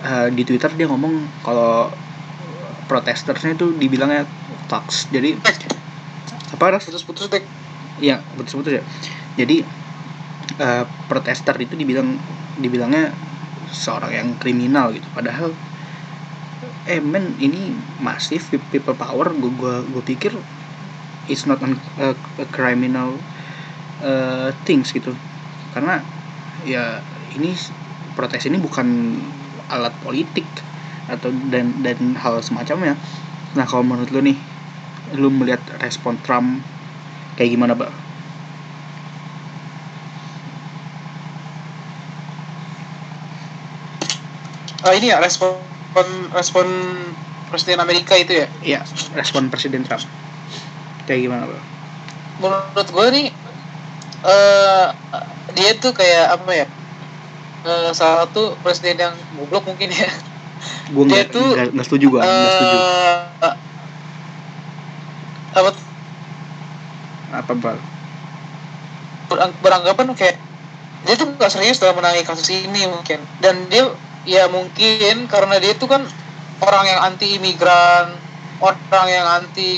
[0.03, 1.89] eh, di Twitter dia ngomong kalau
[2.91, 4.27] protestersnya itu dibilangnya
[4.69, 5.39] thugs jadi
[6.53, 7.45] apa ras putus-putus deh
[8.03, 8.83] Iya, putus-putus ya.
[9.37, 9.63] Jadi
[10.59, 12.17] eh, protester itu dibilang
[12.57, 13.13] dibilangnya
[13.69, 15.07] seorang yang kriminal gitu.
[15.13, 15.53] Padahal
[16.83, 17.71] eh men ini
[18.03, 20.35] masif people power gue gua, gua pikir
[21.31, 22.11] it's not an, a,
[22.43, 23.15] a criminal
[24.03, 25.13] eh, things gitu.
[25.77, 26.01] Karena
[26.67, 26.99] ya
[27.37, 27.55] ini
[28.19, 28.89] protes ini bukan
[29.73, 30.45] alat politik
[31.09, 32.95] atau dan dan hal semacamnya.
[33.57, 34.39] Nah, kalau menurut lu nih
[35.17, 36.61] lu melihat respon Trump
[37.37, 37.93] kayak gimana, Pak?
[44.83, 45.57] Ah, ini ya respon
[46.35, 46.67] respon
[47.53, 48.81] presiden Amerika itu ya Iya,
[49.15, 50.03] respon Presiden Trump.
[51.05, 51.63] Kayak gimana, Pak?
[52.43, 53.27] menurut gue nih
[54.27, 54.87] eh
[55.55, 56.67] dia tuh kayak apa ya
[57.63, 60.11] eh, salah satu presiden yang goblok mungkin ya.
[60.95, 62.77] Gue Dia nggak setuju gue, nggak setuju.
[62.79, 63.55] Eh,
[65.53, 65.71] apa
[67.33, 67.53] Apa,
[69.33, 70.37] berang- beranggapan kayak
[71.03, 73.19] dia tuh nggak serius dalam menangani kasus ini mungkin.
[73.43, 73.89] Dan dia
[74.23, 76.05] ya mungkin karena dia tuh kan
[76.63, 78.15] orang yang anti imigran
[78.63, 79.73] orang yang anti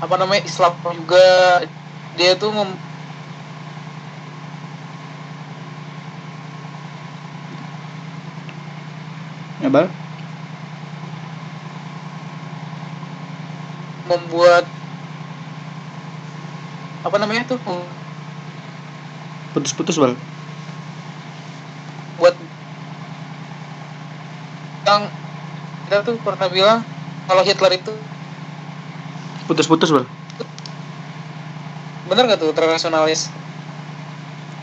[0.00, 1.60] apa namanya Islam juga.
[2.16, 2.80] Dia tuh mem-
[9.56, 9.88] Ya, Bal?
[14.06, 14.62] membuat
[17.02, 17.58] apa namanya tuh
[19.50, 20.14] Putus-putus, Bal.
[22.20, 22.32] buat
[24.86, 25.10] yang
[25.88, 26.78] kita tuh pernah bilang
[27.26, 27.92] kalau Hitler itu
[29.50, 30.06] Putus-putus, Bal.
[32.06, 33.34] bener nggak tuh internasionalis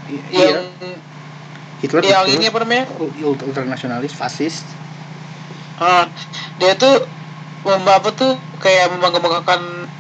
[0.07, 0.63] I- yang
[1.83, 2.35] Hitler yang betul.
[2.39, 4.63] ini apa namanya Ul- ultranasionalis, fasis.
[5.83, 6.07] Ah,
[6.63, 7.03] dia tuh
[7.67, 8.39] memba apa tuh?
[8.63, 9.91] Kayak membangga-banggakan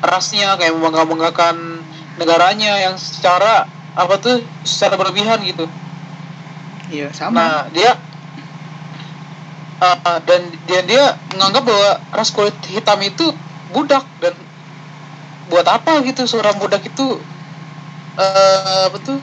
[0.00, 1.84] rasnya kayak membangga-banggakan
[2.16, 5.68] negaranya yang secara apa tuh secara berlebihan gitu.
[6.88, 7.36] Iya, sama.
[7.36, 8.00] Nah, dia
[9.84, 11.04] uh, dan dia dia
[11.36, 13.28] menganggap bahwa ras kulit hitam itu
[13.76, 14.32] budak dan
[15.52, 16.24] buat apa gitu?
[16.24, 17.20] Seorang budak itu
[18.16, 19.20] eh apa tuh?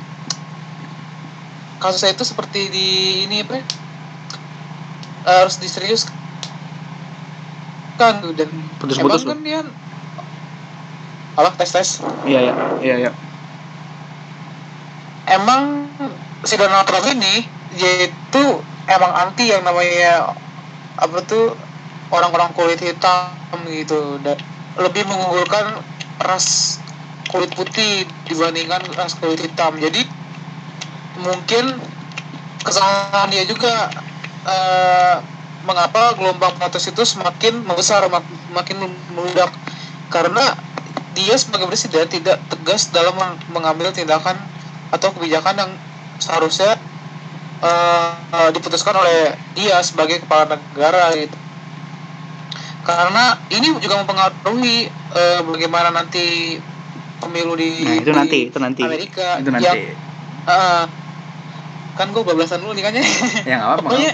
[1.82, 2.88] Kasusnya itu seperti di
[3.28, 3.64] ini apa ya,
[5.26, 6.06] harus diserius
[7.98, 9.62] kan dan Putus-putus, emang kan dia
[11.36, 11.90] alah tes tes
[12.28, 13.12] Iya, iya, iya, iya.
[15.26, 15.90] emang
[16.46, 17.44] si Donald Trump ini
[17.76, 18.44] dia itu
[18.86, 20.32] emang anti yang namanya
[20.96, 21.58] apa tuh
[22.14, 23.34] orang-orang kulit hitam
[23.68, 24.22] gitu.
[24.22, 24.38] Dan
[24.80, 25.82] lebih mengunggulkan
[26.22, 26.80] ras
[27.28, 29.76] kulit putih dibandingkan ras kulit hitam.
[29.76, 30.06] Jadi
[31.20, 31.80] mungkin
[32.62, 33.90] kesalahan dia juga
[34.46, 35.16] eh,
[35.66, 38.78] mengapa gelombang protes itu semakin membesar mak- makin
[39.12, 39.50] meludak
[40.14, 40.54] karena
[41.18, 44.38] dia sebagai presiden tidak tegas dalam meng- mengambil tindakan
[44.94, 45.72] atau kebijakan yang
[46.22, 46.78] seharusnya
[47.62, 51.38] eh, eh, diputuskan oleh dia sebagai kepala negara gitu
[52.86, 56.58] karena ini juga mempengaruhi eh, bagaimana nanti
[57.18, 58.82] pemilu di, Nah, itu di nanti, itu nanti.
[58.86, 59.66] Amerika Itu nanti.
[59.66, 59.80] yang
[60.46, 60.86] eh,
[61.96, 63.06] kan gue bablasan dulu nih kan ya
[63.48, 63.88] Ya nggak apa-apa.
[63.90, 64.12] pokoknya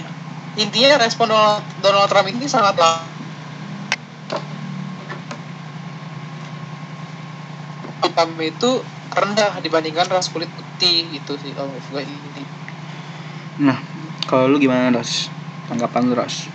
[0.56, 2.76] intinya respon Donald, Donald Trump ini sangat
[8.02, 8.70] hitam itu
[9.12, 12.44] rendah dibandingkan ras kulit putih itu sih kalau gue ini
[13.62, 13.76] Nah,
[14.24, 15.28] kalau lu gimana, Ras?
[15.68, 16.48] Tanggapan lu, Ras?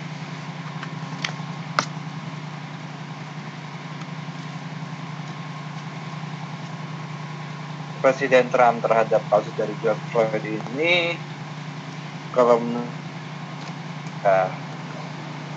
[8.02, 11.14] Presiden Trump terhadap kasus dari George Floyd ini
[12.34, 12.62] kalau
[14.24, 14.48] nah,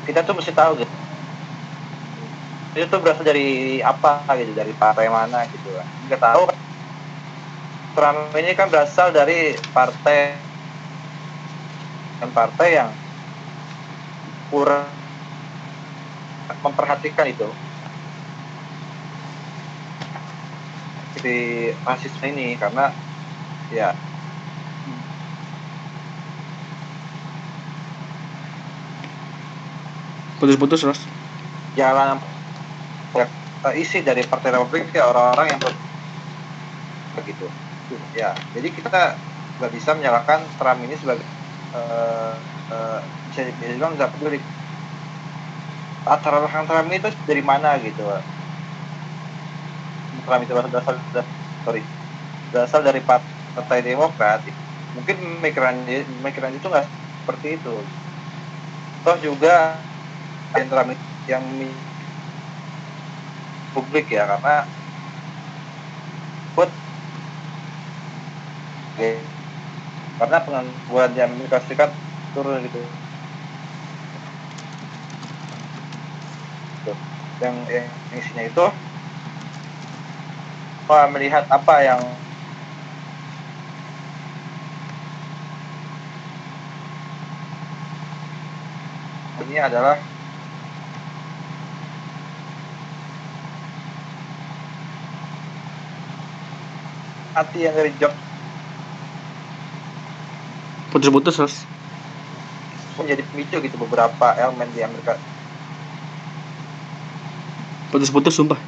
[0.06, 0.94] kita tuh mesti tahu gitu.
[2.72, 5.76] Itu tuh berasal dari apa gitu dari partai mana gitu
[6.08, 6.58] kita tahu kan,
[7.92, 10.40] Trump ini kan berasal dari partai
[12.22, 12.96] dan partai yang
[14.48, 14.96] kurang
[16.64, 17.52] memperhatikan itu.
[21.22, 22.96] Di rasisme ini karena
[23.68, 23.92] ya
[30.42, 31.06] Putus-putus, Ras.
[31.78, 32.18] jalan.
[33.14, 33.30] Ya,
[33.78, 35.62] isi dari partai Republik ya orang-orang yang
[37.14, 37.46] begitu.
[38.18, 39.22] Ya jadi kita
[39.62, 41.30] nggak bisa menyalahkan Trump ini sebagai
[41.78, 42.36] eh,
[42.74, 44.42] eh, bisa dibilang nggak peduli.
[46.10, 48.02] Latar belakang Trump itu dari mana gitu
[50.26, 51.30] Trump itu berasal dari
[51.62, 51.82] sorry
[52.50, 54.42] berasal dari partai Demokrat.
[54.98, 56.88] Mungkin pemikiran dia- pemikiran itu nggak
[57.22, 57.76] seperti itu.
[59.06, 59.91] Toh juga
[60.56, 61.00] yang itu-
[61.32, 61.44] yang
[63.72, 64.68] publik ya karena
[66.56, 66.70] buat
[68.92, 69.10] Oke.
[70.20, 71.92] karena pengangguran di Amerika Serikat
[72.36, 72.80] turun gitu
[77.42, 78.66] yang, yang isinya itu
[80.92, 82.04] Wah, melihat apa yang
[89.40, 89.96] ini adalah
[97.36, 98.18] hati yang dari George
[100.92, 101.56] Putus-putus, Ras.
[103.00, 105.16] menjadi pemicu gitu beberapa elemen di Amerika
[107.92, 108.60] Putus-putus, sumpah.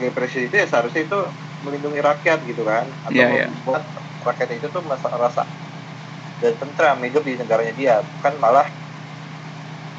[0.00, 1.18] sebagai presiden itu ya seharusnya itu
[1.68, 3.46] melindungi rakyat gitu kan atau Iya, iya.
[3.52, 3.84] membuat
[4.24, 5.44] rakyat itu tuh merasa rasa
[6.40, 8.64] dan tentram hidup di negaranya dia bukan malah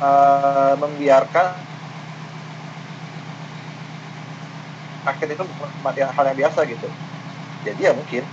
[0.02, 1.46] eh, membiarkan
[5.02, 5.44] sakit itu
[5.78, 6.88] kematian hal yang biasa gitu.
[7.62, 8.26] Jadi ya mungkin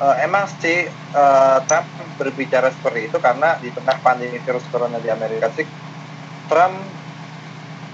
[0.00, 0.80] uh, emang si uh,
[1.16, 1.88] eh, Trump
[2.20, 5.64] berbicara seperti itu karena di tengah pandemi virus corona di Amerika sih
[6.44, 6.76] Trump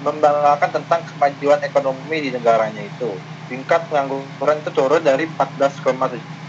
[0.03, 3.23] membanggakan tentang kemajuan ekonomi di negaranya itu.
[3.47, 6.43] Tingkat pengangguran itu turun dari 14,7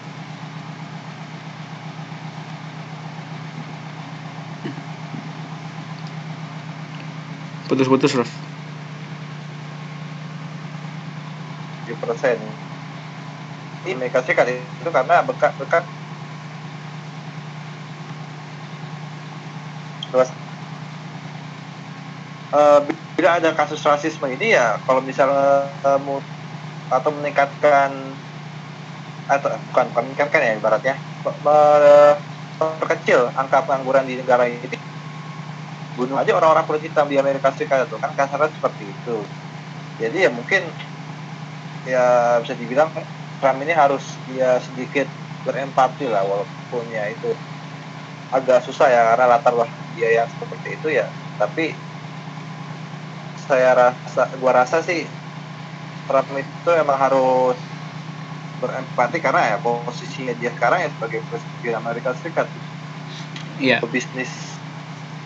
[7.73, 8.13] putus-putus
[12.03, 12.39] persen.
[13.83, 14.47] Amerika Serikat
[14.79, 15.83] itu karena bekat bekat
[20.07, 20.29] terus
[22.53, 22.79] eh,
[23.17, 26.23] bila ada kasus rasisme ini ya kalau misalnya eh, mu-
[26.87, 27.91] atau meningkatkan
[29.27, 32.19] atau bukan bukan meningkatkan ya ibaratnya me- me-
[32.59, 34.77] memperkecil angka pengangguran di negara ini.
[35.93, 39.29] Bunuh aja orang-orang kulit hitam di Amerika Serikat itu kan kasarnya seperti itu.
[40.01, 40.73] Jadi ya mungkin
[41.83, 42.89] ya bisa dibilang
[43.39, 45.11] Trump ini harus dia sedikit
[45.43, 47.35] berempati lah walaupun ya itu
[48.31, 51.05] agak susah ya karena latar belakang dia yang seperti itu ya.
[51.35, 51.75] Tapi
[53.35, 55.11] saya rasa gua rasa sih
[56.07, 57.59] Trump itu emang harus
[58.63, 62.47] berempati karena ya posisinya dia sekarang ya sebagai presiden Amerika Serikat.
[63.59, 63.83] Iya.
[63.83, 64.31] Pebisnis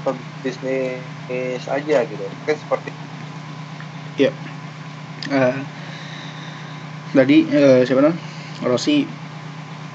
[0.01, 2.25] pebisnis aja gitu.
[2.33, 2.89] Mungkin seperti
[5.27, 5.55] Eh,
[7.13, 8.19] tadi eh, siapa namanya?
[8.65, 9.05] Rossi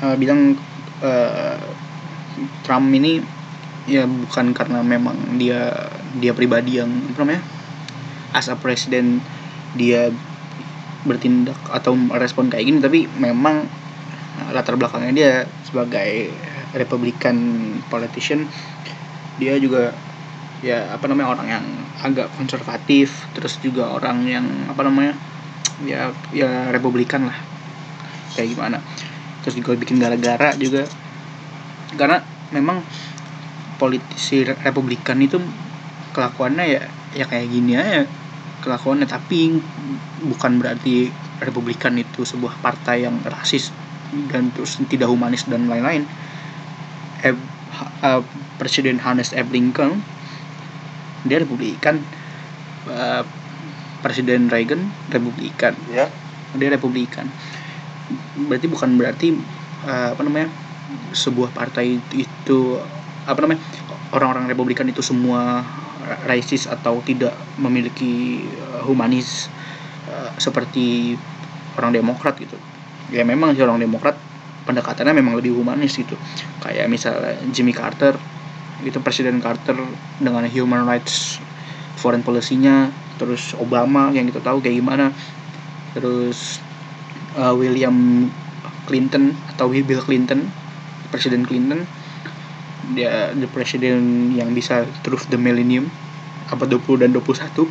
[0.03, 0.57] eh, bilang
[1.03, 1.59] eh,
[2.65, 3.21] Trump ini
[3.91, 5.75] ya bukan karena memang dia
[6.23, 7.43] dia pribadi yang apa namanya
[8.31, 9.19] as a presiden
[9.75, 10.15] dia
[11.03, 13.67] bertindak atau respon kayak gini tapi memang
[14.55, 15.33] latar belakangnya dia
[15.67, 16.31] sebagai
[16.79, 17.37] Republican
[17.91, 18.47] politician
[19.37, 19.91] dia juga
[20.63, 21.67] ya apa namanya orang yang
[22.07, 25.19] agak konservatif terus juga orang yang apa namanya
[25.87, 27.39] ya ya republikan lah.
[28.35, 28.79] Kayak gimana.
[29.43, 30.87] Terus juga bikin gara-gara juga.
[31.95, 32.23] Karena
[32.55, 32.81] memang
[33.77, 35.43] politisi republikan itu
[36.15, 38.07] kelakuannya ya ya kayak gini aja.
[38.63, 39.59] Kelakuannya tapi
[40.23, 41.11] bukan berarti
[41.43, 43.75] republikan itu sebuah partai yang rasis
[44.31, 46.07] dan terus tidak humanis dan lain-lain.
[48.03, 48.23] Uh,
[48.59, 49.49] Presiden Hannes F.
[49.51, 50.03] Lincoln
[51.23, 52.03] dia republikan
[52.83, 53.23] Uh,
[54.03, 56.11] Presiden Reagan republikan ya.
[56.53, 57.31] Dia republikan
[58.37, 59.33] berarti bukan berarti
[59.89, 60.53] uh, apa namanya
[61.17, 62.59] sebuah partai itu, itu
[63.25, 63.63] apa namanya
[64.13, 65.65] orang-orang republikan itu semua
[66.05, 69.49] ra- racist atau tidak memiliki uh, humanis
[70.11, 71.17] uh, seperti
[71.81, 72.59] orang demokrat gitu.
[73.09, 74.17] Ya memang sih orang demokrat
[74.69, 76.17] pendekatannya memang lebih humanis gitu.
[76.61, 78.17] Kayak misalnya Jimmy Carter
[78.83, 79.79] itu Presiden Carter
[80.19, 81.39] dengan human rights
[81.97, 82.91] foreign policy-nya
[83.23, 85.15] terus Obama yang kita tahu kayak gimana.
[85.95, 86.59] Terus
[87.39, 88.27] uh, William
[88.91, 90.51] Clinton atau Bill Clinton
[91.15, 91.87] Presiden Clinton.
[92.99, 95.87] Dia the presiden yang bisa terus the millennium
[96.51, 97.65] apa 20 dan 21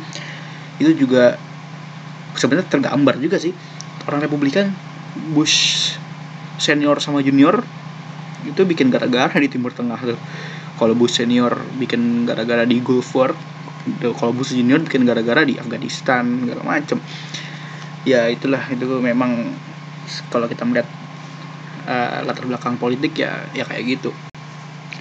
[0.80, 1.36] itu juga
[2.32, 3.52] sebenarnya tergambar juga sih.
[4.08, 4.72] Orang Republikan
[5.36, 5.92] Bush
[6.56, 7.60] senior sama junior
[8.42, 10.18] itu bikin gara-gara di Timur Tengah tuh.
[10.80, 13.36] Kalau Bush senior bikin gara-gara di Gulf War
[14.14, 16.98] kalau Bush junior bikin gara-gara di Afghanistan segala macem.
[18.06, 18.62] Ya itulah.
[18.70, 19.54] Itu memang
[20.30, 20.86] kalau kita melihat
[21.86, 24.10] uh, latar belakang politik ya ya kayak gitu.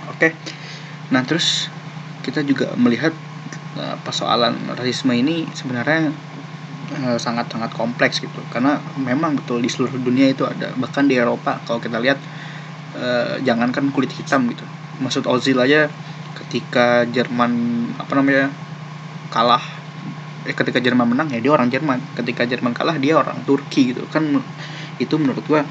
[0.10, 0.34] Oke.
[1.14, 1.70] Nah terus
[2.26, 3.14] kita juga melihat
[3.78, 6.14] uh, persoalan rasisme ini sebenarnya
[7.06, 8.42] uh, sangat-sangat kompleks gitu.
[8.50, 10.74] Karena memang betul di seluruh dunia itu ada.
[10.74, 12.18] Bahkan di Eropa kalau kita lihat
[12.98, 14.66] uh, jangankan kulit hitam gitu.
[15.02, 15.90] Maksud Ozil aja
[16.46, 17.54] ketika Jerman
[17.96, 18.52] apa namanya
[19.32, 19.64] kalah.
[20.44, 22.04] Eh, ketika Jerman menang ya dia orang Jerman.
[22.20, 24.04] Ketika Jerman kalah dia orang Turki gitu.
[24.12, 24.44] Kan
[25.00, 25.64] itu menurut gua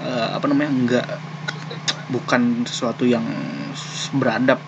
[0.00, 1.06] eh, apa namanya enggak
[2.08, 3.24] bukan sesuatu yang
[4.16, 4.58] beradab.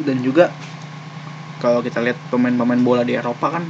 [0.00, 0.48] Dan juga
[1.60, 3.64] kalau kita lihat pemain-pemain bola di Eropa kan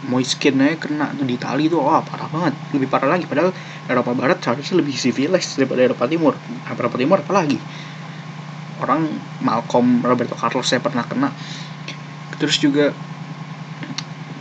[0.00, 2.56] Moiskin aja kena tuh di Itali itu wah parah banget.
[2.72, 3.52] Lebih parah lagi padahal
[3.84, 6.32] Eropa Barat seharusnya lebih civilized daripada Eropa Timur.
[6.64, 7.60] Eropa Timur apalagi
[8.80, 9.12] orang
[9.44, 11.28] Malcolm Roberto Carlos saya pernah kena
[12.40, 12.96] terus juga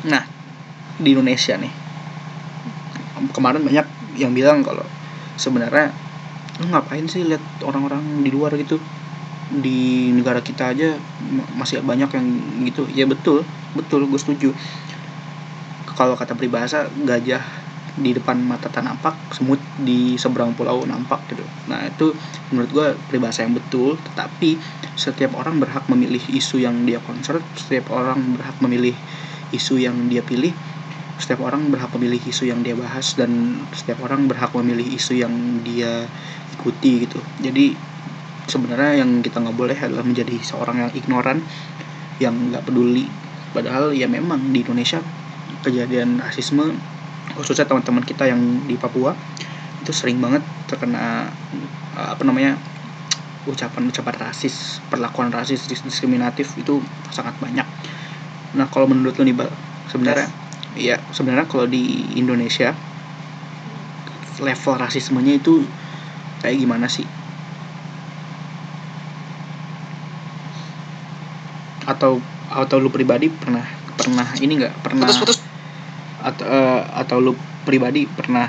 [0.08, 0.24] nah
[0.95, 1.89] di Indonesia nih
[3.36, 3.86] kemarin banyak
[4.16, 4.84] yang bilang kalau
[5.36, 5.91] sebenarnya
[6.60, 8.80] lu ngapain sih lihat orang-orang di luar gitu?
[9.50, 11.00] Di negara kita aja
[11.32, 12.26] ma- masih banyak yang
[12.68, 12.84] gitu.
[12.91, 13.43] Ya betul
[13.74, 14.50] betul gue setuju.
[15.95, 17.43] Kalau kata peribahasa gajah
[17.98, 21.46] di depan mata tak nampak semut di seberang pulau nampak gitu.
[21.72, 22.14] Nah itu
[22.54, 24.60] menurut gue peribahasa yang betul tetapi
[24.94, 28.94] setiap orang berhak memilih isu yang dia concern setiap orang berhak memilih
[29.50, 30.54] isu yang dia pilih
[31.20, 35.60] setiap orang berhak memilih isu yang dia bahas dan setiap orang berhak memilih isu yang
[35.68, 36.08] dia
[36.56, 37.20] ikuti gitu.
[37.44, 37.76] Jadi
[38.48, 41.44] sebenarnya yang kita nggak boleh adalah menjadi seorang yang ignoran
[42.24, 43.06] yang nggak peduli.
[43.52, 45.04] Padahal ya memang di Indonesia
[45.60, 46.80] kejadian rasisme
[47.40, 49.16] khususnya teman-teman kita yang di Papua
[49.80, 51.32] itu sering banget terkena
[51.96, 52.60] uh, apa namanya
[53.48, 56.84] ucapan-ucapan rasis perlakuan rasis dis- diskriminatif itu
[57.16, 57.64] sangat banyak.
[58.60, 59.48] Nah kalau menurut lu nih bal
[59.88, 60.28] sebenarnya
[60.76, 62.76] iya sebenarnya kalau di Indonesia
[64.44, 65.64] level rasismenya itu
[66.44, 67.08] kayak gimana sih?
[71.88, 72.20] Atau
[72.52, 73.64] atau lu pribadi pernah
[73.96, 74.84] pernah ini nggak?
[74.84, 75.49] Pernah putus-putus
[76.30, 77.34] atau eh, atau lu
[77.65, 78.47] pribadi pernah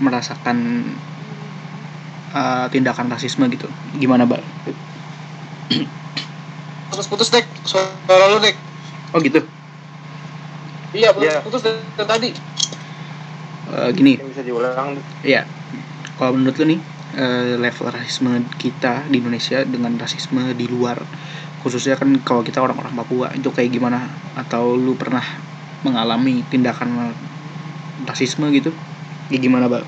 [0.00, 0.56] merasakan
[2.36, 3.66] eh, tindakan rasisme gitu?
[3.96, 4.44] Gimana bal
[6.90, 7.46] putus-putus dek.
[7.64, 8.56] Suara lu dek.
[9.14, 9.40] Oh gitu?
[10.92, 12.30] Iya putus-putus dari tadi.
[13.70, 14.18] Eh, gini.
[14.18, 14.98] Mungkin bisa diulang.
[15.22, 15.46] Iya,
[16.18, 16.80] kalau menurut lu nih
[17.16, 20.98] eh, level rasisme kita di Indonesia dengan rasisme di luar,
[21.62, 24.10] khususnya kan kalau kita orang-orang Papua itu kayak gimana?
[24.34, 25.22] Atau lu pernah
[25.86, 27.14] mengalami tindakan
[28.04, 28.72] rasisme gitu?
[29.30, 29.86] Ya gimana, Bang?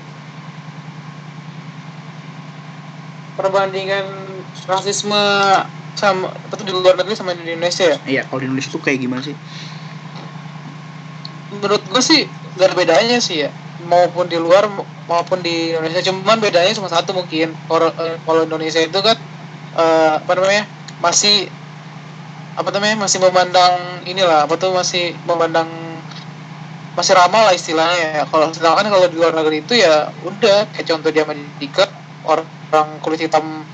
[3.33, 4.05] perbandingan
[4.69, 5.23] rasisme
[5.97, 8.81] sama apa tuh di luar negeri sama di Indonesia ya Iya, kalau di Indonesia tuh
[8.81, 9.33] kayak gimana sih?
[11.53, 12.25] menurut gue sih
[12.57, 13.49] gak ada bedanya sih ya
[13.85, 14.65] maupun di luar
[15.05, 19.17] maupun di Indonesia cuman bedanya cuma satu mungkin kalau eh, kalau Indonesia itu kan
[19.77, 20.65] eh, apa namanya
[20.97, 21.45] masih
[22.57, 25.69] apa namanya masih memandang inilah apa tuh masih memandang
[26.93, 28.23] masih ramah lah istilahnya ya.
[28.29, 31.89] Kalau sedangkan kalau di luar negeri itu ya udah kayak contoh di Amerika
[32.25, 33.65] orang kulit hitam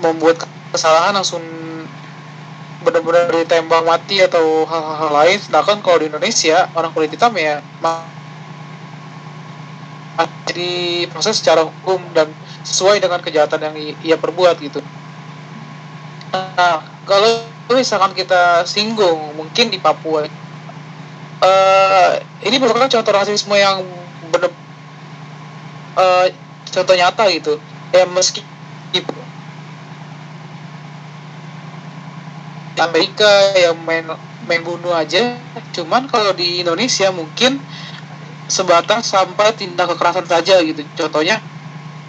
[0.00, 1.44] membuat kesalahan langsung
[2.84, 5.38] benar-benar ditembak mati atau hal-hal lain.
[5.40, 7.60] Sedangkan kalau di Indonesia orang kulit hitam ya
[10.54, 12.30] jadi proses secara hukum dan
[12.62, 13.74] sesuai dengan kejahatan yang
[14.06, 14.78] ia perbuat gitu.
[16.30, 17.42] Nah kalau
[17.74, 20.30] misalkan kita singgung mungkin di Papua
[21.44, 22.10] eh
[22.48, 23.84] ini merupakan contoh rasisme yang
[24.32, 24.50] benar
[26.00, 26.26] eh
[26.72, 27.60] contoh nyata gitu.
[27.94, 28.42] Ya meski
[32.74, 34.02] Amerika yang main
[34.50, 35.38] main bunuh aja
[35.70, 37.62] cuman kalau di Indonesia mungkin
[38.50, 40.82] sebatas sampai tindak kekerasan saja gitu.
[40.98, 41.38] Contohnya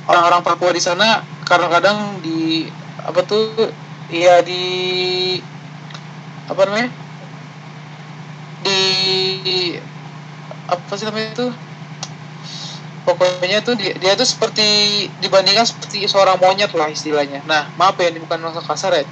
[0.10, 2.66] orang-orang Papua di sana kadang-kadang di
[3.06, 3.54] apa tuh
[4.10, 4.64] ya di
[6.50, 7.05] apa namanya
[8.66, 8.82] di
[10.66, 11.48] apa sih namanya itu?
[13.06, 14.66] Pokoknya tuh dia, dia tuh seperti
[15.22, 17.46] dibandingkan seperti seorang monyet lah istilahnya.
[17.46, 19.06] Nah maaf ya ini bukan masa kasar ya.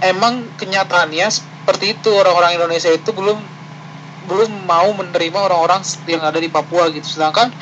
[0.00, 3.36] Emang kenyataannya seperti itu orang-orang Indonesia itu belum
[4.24, 7.04] belum mau menerima orang-orang yang ada di Papua gitu.
[7.04, 7.52] Sedangkan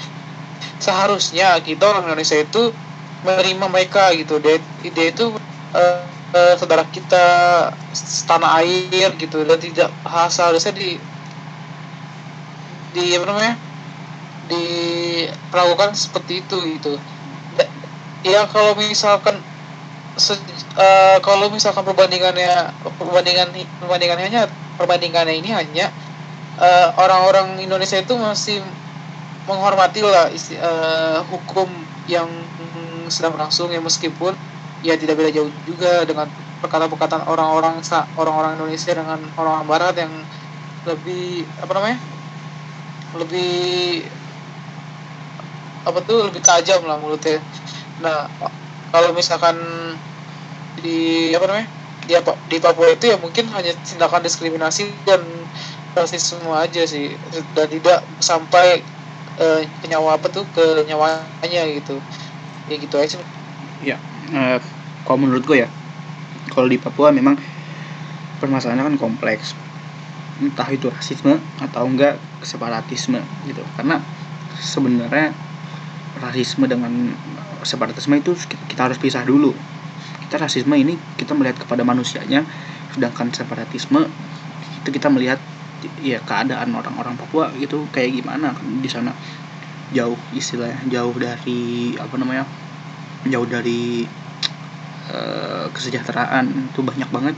[0.79, 2.71] seharusnya kita orang Indonesia itu
[3.27, 4.39] menerima mereka gitu.
[4.39, 5.35] Dia, dia itu
[5.75, 7.25] eh, eh, saudara kita
[8.29, 10.99] tanah air gitu dan tidak ha- seharusnya di
[12.95, 13.55] di apa namanya?
[14.49, 16.93] Dilakukan seperti itu gitu.
[17.57, 17.73] Da-
[18.25, 19.37] ya kalau misalkan
[20.19, 20.41] se-
[20.79, 23.49] eh, kalau misalkan perbandingannya perbandingan
[23.83, 24.43] perbandingannya hanya
[24.81, 25.87] perbandingannya ini hanya
[26.61, 28.61] eh, orang-orang Indonesia itu masih
[29.49, 31.69] menghormati lah isti- eh, hukum
[32.09, 32.29] yang
[33.09, 34.37] sedang berlangsung ya meskipun
[34.83, 36.31] ya tidak beda jauh juga dengan
[36.63, 37.83] perkataan-perkataan orang-orang
[38.19, 40.13] orang-orang Indonesia dengan orang Barat yang
[40.87, 41.99] lebih apa namanya
[43.19, 44.05] lebih
[45.87, 47.41] apa tuh lebih tajam lah mulutnya.
[48.05, 48.29] Nah
[48.93, 49.57] kalau misalkan
[50.79, 51.69] di apa namanya
[52.05, 55.25] di apa di Papua itu ya mungkin hanya tindakan diskriminasi dan
[55.97, 57.17] rasisme aja sih.
[57.57, 58.85] Dan tidak sampai
[59.39, 61.97] ke nyawa apa tuh ke nyawanya gitu.
[62.69, 63.17] Ya gitu aja
[64.29, 64.61] Eh,
[65.09, 65.69] kalau menurut gue ya
[66.53, 67.39] kalau di Papua memang
[68.43, 69.57] permasalahannya kan kompleks.
[70.39, 73.19] Entah itu rasisme atau enggak separatisme
[73.49, 73.65] gitu.
[73.75, 73.99] Karena
[74.61, 75.33] sebenarnya
[76.19, 77.15] rasisme dengan
[77.65, 78.37] separatisme itu
[78.69, 79.55] kita harus pisah dulu.
[80.29, 82.45] Kita rasisme ini kita melihat kepada manusianya
[82.93, 84.09] sedangkan separatisme
[84.83, 85.41] itu kita melihat
[86.03, 89.17] ya keadaan orang-orang Papua itu kayak gimana di sana.
[89.89, 92.45] Jauh istilahnya jauh dari apa namanya
[93.27, 94.07] jauh dari
[95.11, 97.35] eh, kesejahteraan itu banyak banget.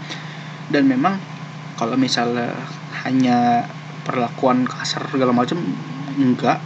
[0.69, 1.17] Dan memang
[1.81, 2.53] kalau misalnya
[3.07, 3.65] hanya
[4.05, 5.61] perlakuan kasar segala macam
[6.19, 6.61] enggak.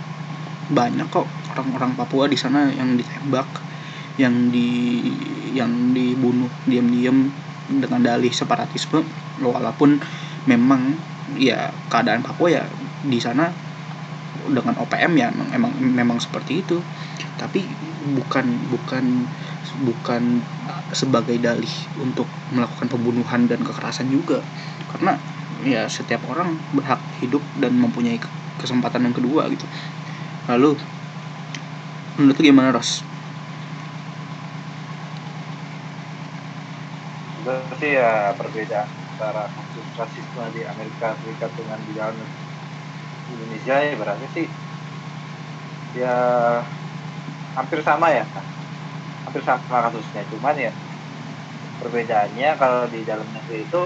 [0.64, 3.46] Banyak kok orang-orang Papua di sana yang ditembak
[4.16, 5.00] yang di
[5.52, 7.28] yang dibunuh diam-diam
[7.68, 9.04] dengan dalih separatisme.
[9.44, 10.00] Walaupun
[10.48, 10.96] memang
[11.36, 12.64] ya keadaan Papua ya
[13.04, 13.52] di sana
[14.44, 16.76] dengan OPM ya emang emang, memang seperti itu
[17.34, 17.60] tapi
[18.16, 19.04] bukan bukan
[19.74, 20.22] bukan
[20.94, 24.46] sebagai dalih untuk melakukan pembunuhan dan kekerasan juga
[24.90, 25.18] karena
[25.66, 28.30] ya setiap orang berhak hidup dan mempunyai ke-
[28.60, 29.66] kesempatan yang kedua gitu
[30.50, 30.78] lalu
[32.18, 33.02] menurut gimana Ros?
[37.38, 42.28] itu sih ya perbedaan antara kasus rasisme di Amerika Serikat dengan di dalam
[43.32, 44.46] Indonesia ya berarti sih
[45.94, 46.08] ya
[47.54, 48.24] hampir sama ya?
[49.24, 50.22] Hampir sama kasusnya.
[50.28, 50.72] Cuman ya
[51.80, 53.82] perbedaannya kalau di dalam negeri itu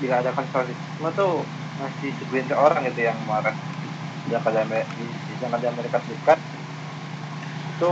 [0.00, 0.74] bila ada kasus
[1.16, 1.32] tuh
[1.76, 3.54] masih segelintir orang gitu yang marah
[4.28, 6.40] yang pada yang ada Amerika Serikat
[7.72, 7.90] itu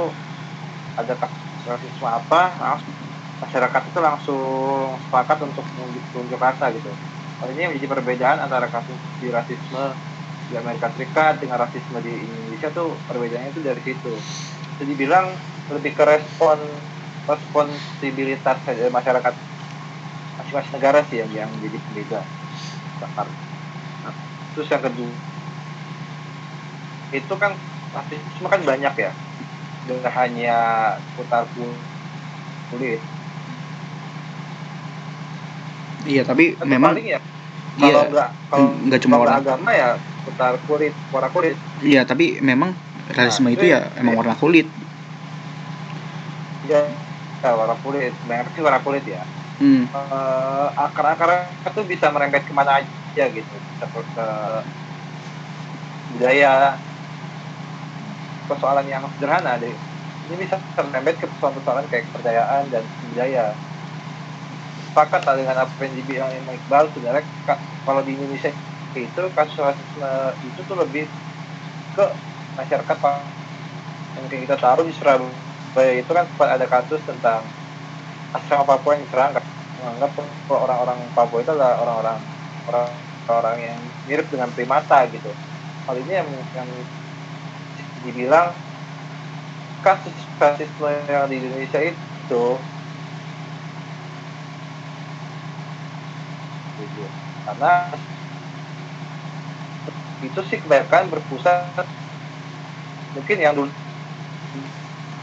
[0.99, 2.93] ada kasus rasisme apa langsung
[3.39, 6.91] masyarakat itu langsung sepakat untuk menunjuk rasa gitu.
[7.39, 9.95] Hal ini menjadi perbedaan antara kasus di rasisme
[10.51, 14.15] di Amerika Serikat dengan rasisme di Indonesia tuh perbedaannya itu dari situ.
[14.79, 15.35] Jadi bilang
[15.75, 16.59] lebih ke respon
[17.27, 18.59] responsibilitas
[18.95, 19.35] masyarakat
[20.39, 22.21] masing-masing negara sih yang yang menjadi pembeda.
[23.03, 24.15] Nah,
[24.55, 25.13] terus yang kedua
[27.11, 27.53] itu kan
[27.93, 29.11] rasisme kan banyak ya,
[29.85, 30.57] tidak hanya
[31.19, 31.45] putar
[32.71, 33.01] kulit.
[36.07, 37.19] Iya tapi memang ya
[37.77, 41.57] kalau iya nggak kalau nggak cuma orang agama ya putar kulit, warna kulit.
[41.85, 42.73] iya tapi memang
[43.17, 44.69] rasisme Nah, itu ya emang warna kulit
[46.67, 46.79] Ya,
[47.43, 49.23] ya warna kulit, banyak sih warna kulit ya.
[49.61, 49.85] hmm.
[49.95, 51.31] Eh, akar-akar
[51.65, 54.27] itu bisa merembet ke mana aja gitu, bisa ke, ke
[56.09, 56.83] budaya,
[58.49, 59.77] persoalan yang sederhana deh.
[60.27, 63.55] Ini bisa merembet ke persoalan-persoalan kayak kepercayaan dan budaya.
[64.79, 68.51] Sepakat lah dengan apa yang dibilang Imam Iqbal sebenarnya ka- kalau di Indonesia
[68.95, 70.11] itu kasus rasisme
[70.43, 71.13] itu tuh lebih
[71.95, 72.05] ke
[72.59, 72.99] masyarakat
[74.19, 77.47] yang kita taruh di Surabaya itu kan sempat ada kasus tentang
[78.35, 79.45] asrama Papua yang diserang kan
[79.79, 82.19] menganggap kalau orang-orang Papua itu adalah orang-orang
[82.67, 82.87] orang
[83.31, 83.79] orang yang
[84.11, 85.31] mirip dengan primata gitu
[85.87, 86.69] hal ini yang, yang
[88.03, 88.53] dibilang
[89.81, 92.45] kasus rasisme yang di Indonesia itu
[96.79, 97.05] gitu.
[97.47, 97.73] karena
[100.19, 101.87] itu sih kebanyakan berpusat
[103.19, 103.69] mungkin yang dulu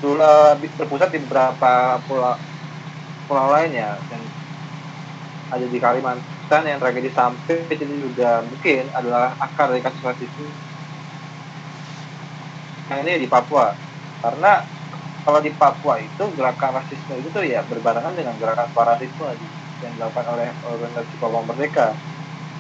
[0.04, 2.36] dulu eh, berpusat di beberapa pulau
[3.26, 3.96] pulau lainnya.
[4.12, 4.24] Yang
[5.50, 10.52] ada di Kalimantan yang tragedi sampai jadi juga mungkin adalah akar dari kasus rasisme.
[12.92, 13.72] Yang ini di Papua.
[14.22, 14.62] Karena
[15.26, 19.26] kalau di Papua itu gerakan rasisme itu tuh ya berbarengan dengan gerakan separatisme
[19.82, 21.88] yang dilakukan oleh organisasi Papua Merdeka.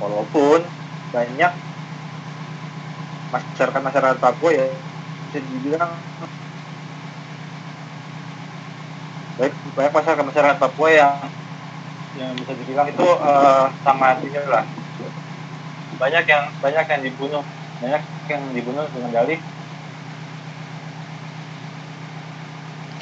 [0.01, 0.65] Walaupun
[1.13, 1.51] banyak
[3.29, 4.65] masyarakat masyarakat Papua ya
[5.35, 5.91] bisa dibilang
[9.35, 11.15] baik banyak masyarakat masyarakat Papua yang
[12.15, 14.63] yang bisa dibilang itu eh, sangat ini lah.
[15.99, 17.43] Banyak yang banyak yang dibunuh
[17.83, 19.39] banyak yang dibunuh dengan dalih.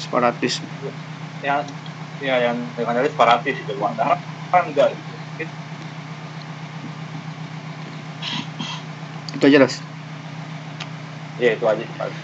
[0.02, 0.58] Separatis.
[1.38, 1.70] Yang
[2.18, 3.72] ya yang dengan dalih separatis itu.
[3.78, 4.18] Padahal
[4.50, 4.90] kan enggak.
[4.90, 5.14] Gitu.
[9.34, 9.76] itu aja Ras.
[11.42, 12.23] ya itu aja sih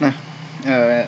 [0.00, 0.16] paling.
[0.64, 1.06] eh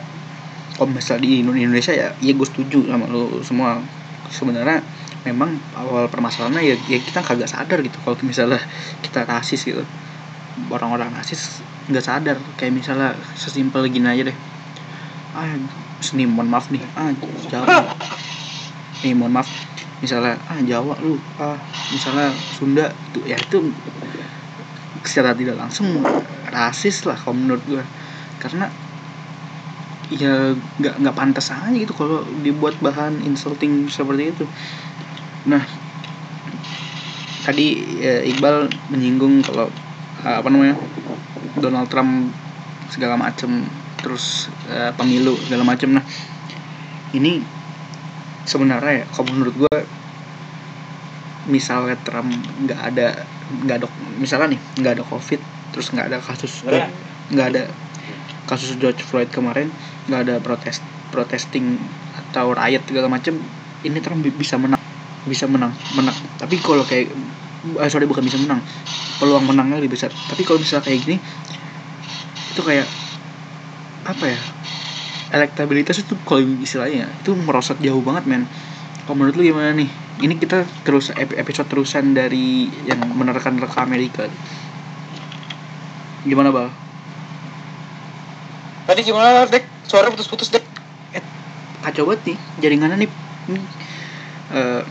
[0.77, 3.81] kalau misalnya di Indo- Indonesia ya ya gue setuju sama lu semua.
[4.27, 4.83] Sebenarnya
[5.23, 7.97] memang awal permasalahannya ya, ya kita kagak sadar gitu.
[8.03, 8.61] Kalau misalnya
[9.01, 9.81] kita rasis gitu
[10.69, 12.37] orang-orang rasis nggak sadar.
[12.59, 14.37] Kayak misalnya sesimpel gini aja deh.
[15.33, 15.57] Ah
[16.03, 16.83] seni mohon maaf nih.
[16.93, 17.09] Ah
[17.49, 17.89] Jawa.
[19.01, 19.49] Nih mohon maaf.
[20.03, 21.57] Misalnya ah Jawa lu ah
[21.89, 23.73] misalnya Sunda itu ya itu
[25.07, 25.87] secara tidak langsung
[26.51, 27.83] rasis lah kalau menurut gue
[28.37, 28.69] karena
[30.07, 34.45] ya nggak nggak pantas aja gitu kalau dibuat bahan insulting seperti itu.
[35.51, 35.63] Nah
[37.43, 39.67] tadi ya, Iqbal menyinggung kalau
[40.23, 40.75] uh, apa namanya
[41.59, 42.31] Donald Trump
[42.91, 43.67] segala macem
[43.99, 45.91] terus uh, pemilu segala macem.
[45.91, 46.03] Nah
[47.11, 47.43] ini
[48.47, 49.79] sebenarnya ya kalau menurut gue
[51.47, 52.31] misalnya Trump
[52.63, 53.27] nggak ada
[53.63, 53.87] nggak ada
[54.19, 55.39] misalnya nih nggak ada covid
[55.71, 56.63] terus nggak ada kasus
[57.31, 57.63] nggak ada
[58.47, 59.67] kasus George Floyd kemarin
[60.07, 60.79] nggak ada protes
[61.11, 61.75] protesting
[62.15, 63.35] atau riot segala macem
[63.83, 64.79] ini Trump bi- bisa menang
[65.27, 66.15] bisa menang menang.
[66.39, 67.11] Tapi kalau kayak
[67.77, 68.63] eh, sorry bukan bisa menang
[69.19, 70.09] peluang menangnya lebih besar.
[70.09, 71.17] Tapi kalau misalnya kayak gini
[72.55, 72.87] itu kayak
[74.07, 74.39] apa ya
[75.35, 78.43] elektabilitas itu kalau istilahnya itu merosot jauh banget men.
[79.03, 79.87] Kalau menurut lu gimana nih?
[80.17, 84.25] Ini kita terus ep- episode terusan dari yang menerka-nerka Amerika.
[86.27, 86.86] Gimana bal
[88.87, 89.63] Tadi gimana, Dek?
[89.83, 90.63] Suara putus-putus, Dek.
[91.77, 93.11] kacau banget nih jaringannya nih
[93.47, 93.63] ini
[94.51, 94.83] eh,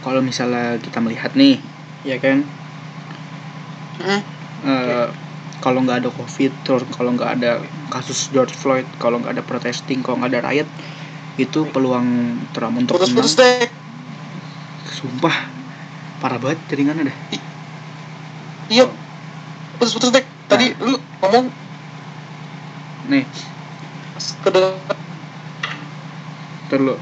[0.00, 1.60] kalau misalnya kita melihat nih
[2.00, 2.40] ya kan
[4.00, 4.20] Hmm.
[4.64, 5.06] eh,
[5.58, 10.00] kalau nggak ada covid terus kalau nggak ada kasus George Floyd kalau nggak ada protesting
[10.00, 10.68] kalau nggak ada riot
[11.36, 12.08] itu peluang
[12.52, 13.70] Trump untuk Putus-putus, menang Dek.
[14.86, 15.36] sumpah
[16.24, 17.16] parah banget jaringannya dah
[18.72, 18.88] iya
[19.76, 20.88] putus-putus dek tadi Nah.
[20.88, 21.52] lu ngomong
[23.08, 23.24] nih.
[24.42, 24.96] Kedengeran
[26.66, 26.98] ntar lu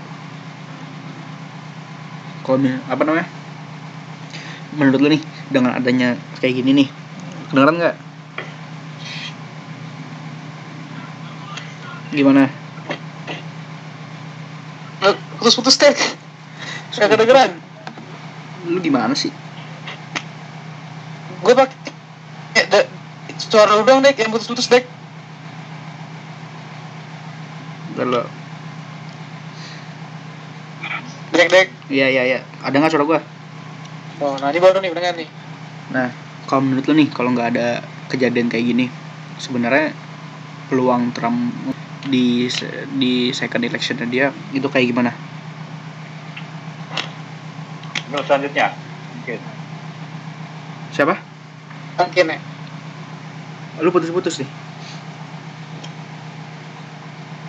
[2.44, 2.61] kalau
[2.92, 3.26] apa namanya?
[4.76, 6.88] Menurut lu nih dengan adanya kayak gini nih
[7.48, 7.96] kedengeran nggak?
[12.12, 12.52] Gimana?
[15.00, 15.96] Eh, putus-putus dek
[16.94, 17.50] nggak kedengeran.
[18.68, 19.32] Lu gimana sih?
[21.40, 21.76] Gue pakai
[22.61, 22.86] eh,
[23.40, 24.93] suara lu dong dek yang putus-putus dek
[27.95, 28.22] ntar lu
[31.34, 31.68] dek dek.
[31.90, 32.38] Iya iya iya.
[32.62, 33.20] Ada nggak suara gua?
[34.22, 35.28] Oh nah ini baru nih pendengar nih.
[35.90, 36.09] Nah,
[36.47, 38.86] kalau menurut lo nih, kalau nggak ada kejadian kayak gini,
[39.42, 39.90] sebenarnya
[40.70, 41.53] peluang Trump
[42.07, 42.47] di
[42.95, 45.12] di second election dia itu kayak gimana?
[48.09, 48.70] Menurut selanjutnya.
[49.18, 49.40] Mungkin.
[50.95, 51.14] Siapa?
[51.95, 52.38] mungkin ya.
[53.82, 54.63] Lu putus-putus nih.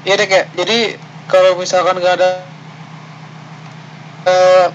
[0.06, 0.78] Iya deh kayak jadi
[1.26, 2.30] kalau misalkan nggak ada
[4.26, 4.66] eh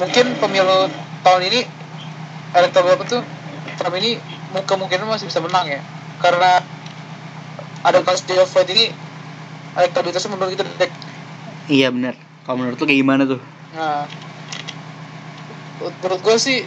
[0.00, 0.88] mungkin pemilu
[1.24, 1.60] tahun ini
[2.56, 3.22] elektoral apa tuh
[3.76, 4.16] Trump ini
[4.52, 5.80] mu- kemungkinan masih bisa menang ya
[6.20, 6.60] karena
[7.84, 8.88] ada kasus George Floyd ini
[9.76, 10.92] elektabilitasnya menurun gitu dek
[11.68, 12.16] Iya benar.
[12.48, 13.40] Kalau menurut lo kayak gimana tuh?
[13.76, 14.08] nah
[15.84, 16.64] menurut gue sih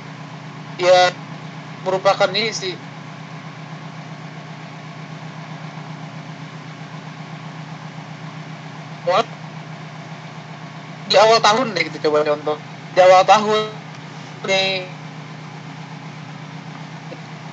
[0.78, 1.09] ya
[1.82, 2.78] merupakan ini sih
[11.12, 12.55] di awal tahun deh gitu coba contoh.
[12.95, 13.59] Di awal tahun
[14.47, 14.88] nih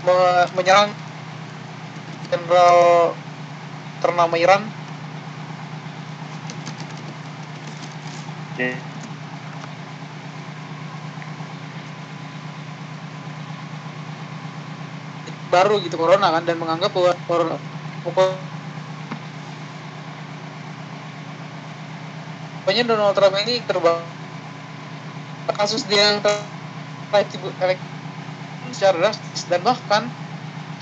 [0.06, 0.94] me- menyerang
[2.30, 2.78] jenderal
[3.98, 4.62] ternama Iran.
[8.54, 8.78] Jadi,
[15.50, 17.56] baru gitu corona kan dan menganggap bahwa corona
[22.68, 23.96] pokoknya Donald Trump ini terbang
[25.56, 26.36] kasus dia yang ter
[27.64, 27.80] elek
[28.76, 30.04] secara drastis dan bahkan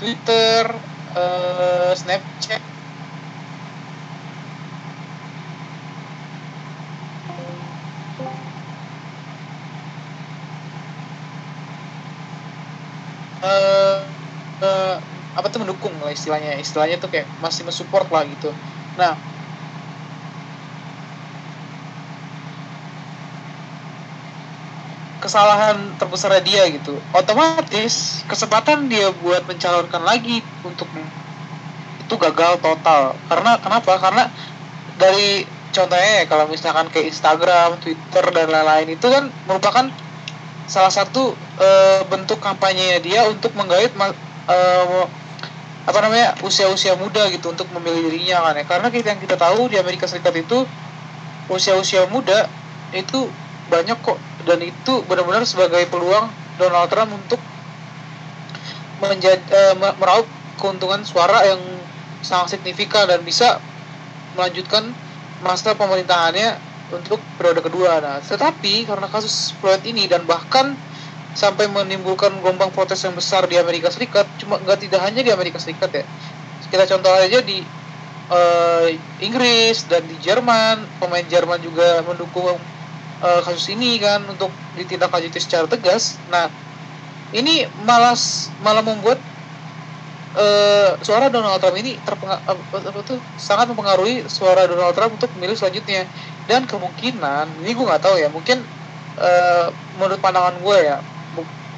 [0.03, 0.67] Twitter,
[1.15, 2.59] eh, Snapchat.
[13.47, 13.99] Eh
[14.59, 14.95] eh,
[15.39, 16.59] apa tuh mendukung lah istilahnya.
[16.59, 18.51] Istilahnya tuh kayak masih mensupport lah gitu.
[18.99, 19.36] Nah
[25.27, 26.95] kesalahan terbesarnya dia gitu.
[27.11, 30.87] Otomatis kesempatan dia buat mencalonkan lagi untuk
[32.07, 33.19] itu gagal total.
[33.27, 33.99] Karena kenapa?
[33.99, 34.31] Karena
[34.95, 35.43] dari
[35.75, 39.91] contohnya ya kalau misalkan kayak Instagram, Twitter dan lain-lain itu kan merupakan
[40.71, 43.91] salah satu eh, bentuk kampanye dia untuk menggait
[44.47, 45.03] eh,
[45.87, 48.63] apa namanya usia-usia muda gitu untuk memilih dirinya kan ya.
[48.63, 50.63] Karena kita yang kita tahu di Amerika Serikat itu
[51.51, 52.47] usia-usia muda
[52.95, 53.27] itu
[53.67, 54.15] banyak kok
[54.47, 57.41] dan itu benar-benar sebagai peluang Donald Trump untuk
[59.03, 60.25] menjadi me- meraup
[60.57, 61.61] keuntungan suara yang
[62.25, 63.61] sangat signifikan dan bisa
[64.33, 64.89] melanjutkan
[65.45, 66.57] masa pemerintahannya
[66.89, 68.01] untuk periode kedua.
[68.01, 70.73] Nah, tetapi karena kasus Floyd ini dan bahkan
[71.37, 75.61] sampai menimbulkan gelombang protes yang besar di Amerika Serikat, cuma nggak tidak hanya di Amerika
[75.61, 76.05] Serikat ya.
[76.67, 77.61] Kita contoh aja di
[78.33, 78.87] eh,
[79.21, 82.57] Inggris dan di Jerman, pemain Jerman juga mendukung
[83.23, 86.17] eh, kasus ini kan untuk ditindaklanjuti secara tegas.
[86.29, 86.49] Nah,
[87.35, 88.15] ini malah
[88.63, 89.19] malah membuat
[90.37, 91.97] eh, suara Donald Trump ini
[93.03, 96.05] tuh sangat mempengaruhi suara Donald Trump untuk memilih selanjutnya
[96.47, 98.61] dan kemungkinan ini gue nggak tahu ya mungkin
[99.19, 100.97] eh, menurut pandangan gue ya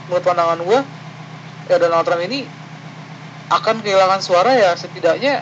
[0.09, 0.79] menurut pandangan gue
[1.69, 2.45] ya Donald Trump ini
[3.49, 5.41] akan kehilangan suara ya setidaknya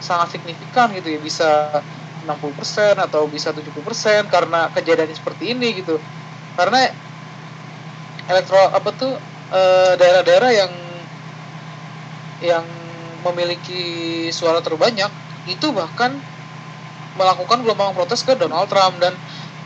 [0.00, 1.50] sangat signifikan gitu ya bisa
[2.26, 6.00] 60% atau bisa 70% karena kejadian seperti ini gitu.
[6.58, 6.90] Karena
[8.28, 9.14] elektro apa tuh
[9.52, 10.72] eh, daerah-daerah yang
[12.38, 12.66] yang
[13.26, 15.10] memiliki suara terbanyak
[15.50, 16.14] itu bahkan
[17.18, 19.00] melakukan gelombang protes ke Donald Trump.
[19.02, 19.16] Dan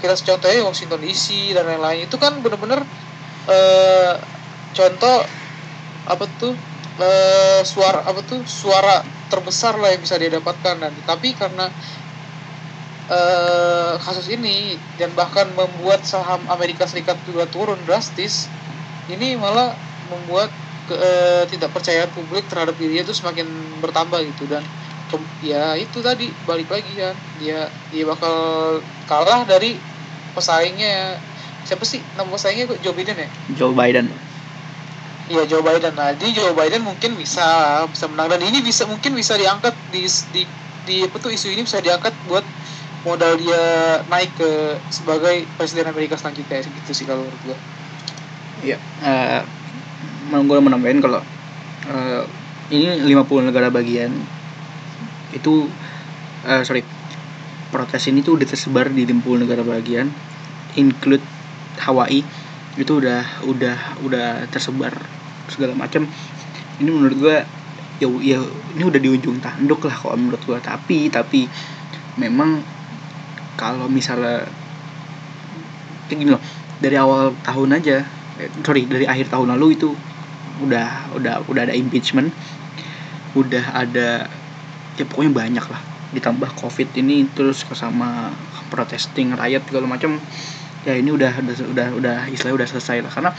[0.00, 2.80] kita contohnya Washington DC dan lain-lain itu kan benar-benar
[3.50, 4.14] eh,
[4.72, 5.16] contoh
[6.08, 6.54] apa tuh
[6.98, 10.76] eh, suara apa tuh suara terbesar lah yang bisa dia dapatkan.
[10.80, 11.68] Dan tapi karena
[13.10, 18.46] eh, kasus ini dan bahkan membuat saham Amerika Serikat juga turun drastis
[19.10, 19.74] ini malah
[20.12, 20.50] membuat
[20.86, 23.46] ke, eh, tidak percaya publik terhadap dirinya itu semakin
[23.82, 24.46] bertambah gitu.
[24.50, 24.62] Dan
[25.10, 28.34] ke- ya itu tadi balik lagi kan dia dia bakal
[29.06, 29.78] kalah dari
[30.34, 31.18] pesaingnya.
[31.62, 32.78] Siapa sih nama pesaingnya kok?
[32.82, 33.28] Joe Biden ya?
[33.54, 34.10] Joe Biden.
[35.30, 35.94] Iya Joe Biden.
[35.94, 37.46] Nah, jadi Joe Biden mungkin bisa
[37.86, 38.26] bisa menang.
[38.34, 40.02] Dan ini bisa mungkin bisa diangkat di
[40.34, 40.42] di
[40.82, 42.42] di apa tuh isu ini bisa diangkat buat
[43.02, 43.62] modal dia
[44.06, 47.58] naik ke sebagai presiden Amerika selanjutnya gitu sih kalau menurut gua.
[48.62, 49.42] Iya, eh
[50.32, 51.20] gue menambahin kalau
[51.90, 52.22] eh,
[52.72, 54.14] ini 50 negara bagian
[55.34, 55.66] itu
[56.46, 56.80] eh, sorry
[57.74, 60.08] protes ini tuh udah tersebar di 50 negara bagian
[60.76, 61.24] include
[61.82, 62.22] Hawaii
[62.76, 64.96] itu udah udah udah tersebar
[65.50, 66.08] segala macam.
[66.80, 67.36] Ini menurut gua
[68.00, 68.40] ya ya
[68.74, 70.58] ini udah di ujung tanduk lah kalau menurut gua.
[70.62, 71.48] Tapi tapi
[72.16, 72.64] memang
[73.56, 74.48] kalau misalnya
[76.08, 76.42] kayak gini loh
[76.82, 78.02] dari awal tahun aja
[78.40, 79.94] eh, sorry dari akhir tahun lalu itu
[80.62, 82.30] udah udah udah ada impeachment
[83.32, 84.28] udah ada
[85.00, 85.80] ya pokoknya banyak lah
[86.12, 88.28] ditambah covid ini terus sama
[88.68, 90.20] protesting rakyat segala macam
[90.84, 93.30] ya ini udah udah udah udah istilahnya udah selesai lah karena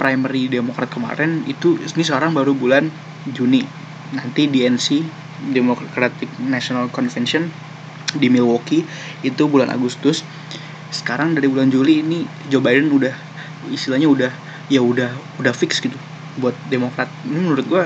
[0.00, 2.88] primary Demokrat kemarin itu ini sekarang baru bulan
[3.28, 3.60] Juni
[4.14, 5.04] nanti DNC
[5.52, 7.52] Democratic National Convention
[8.16, 8.86] di Milwaukee
[9.20, 10.24] itu bulan Agustus.
[10.88, 13.12] Sekarang dari bulan Juli ini Joe Biden udah
[13.68, 14.32] istilahnya udah
[14.72, 15.96] ya udah udah fix gitu
[16.40, 17.12] buat Demokrat.
[17.28, 17.84] Ini menurut gua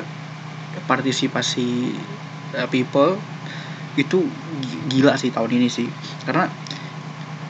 [0.87, 1.95] partisipasi
[2.55, 3.19] uh, people
[3.99, 4.23] itu
[4.63, 5.91] gi- gila sih tahun ini sih.
[6.23, 6.47] Karena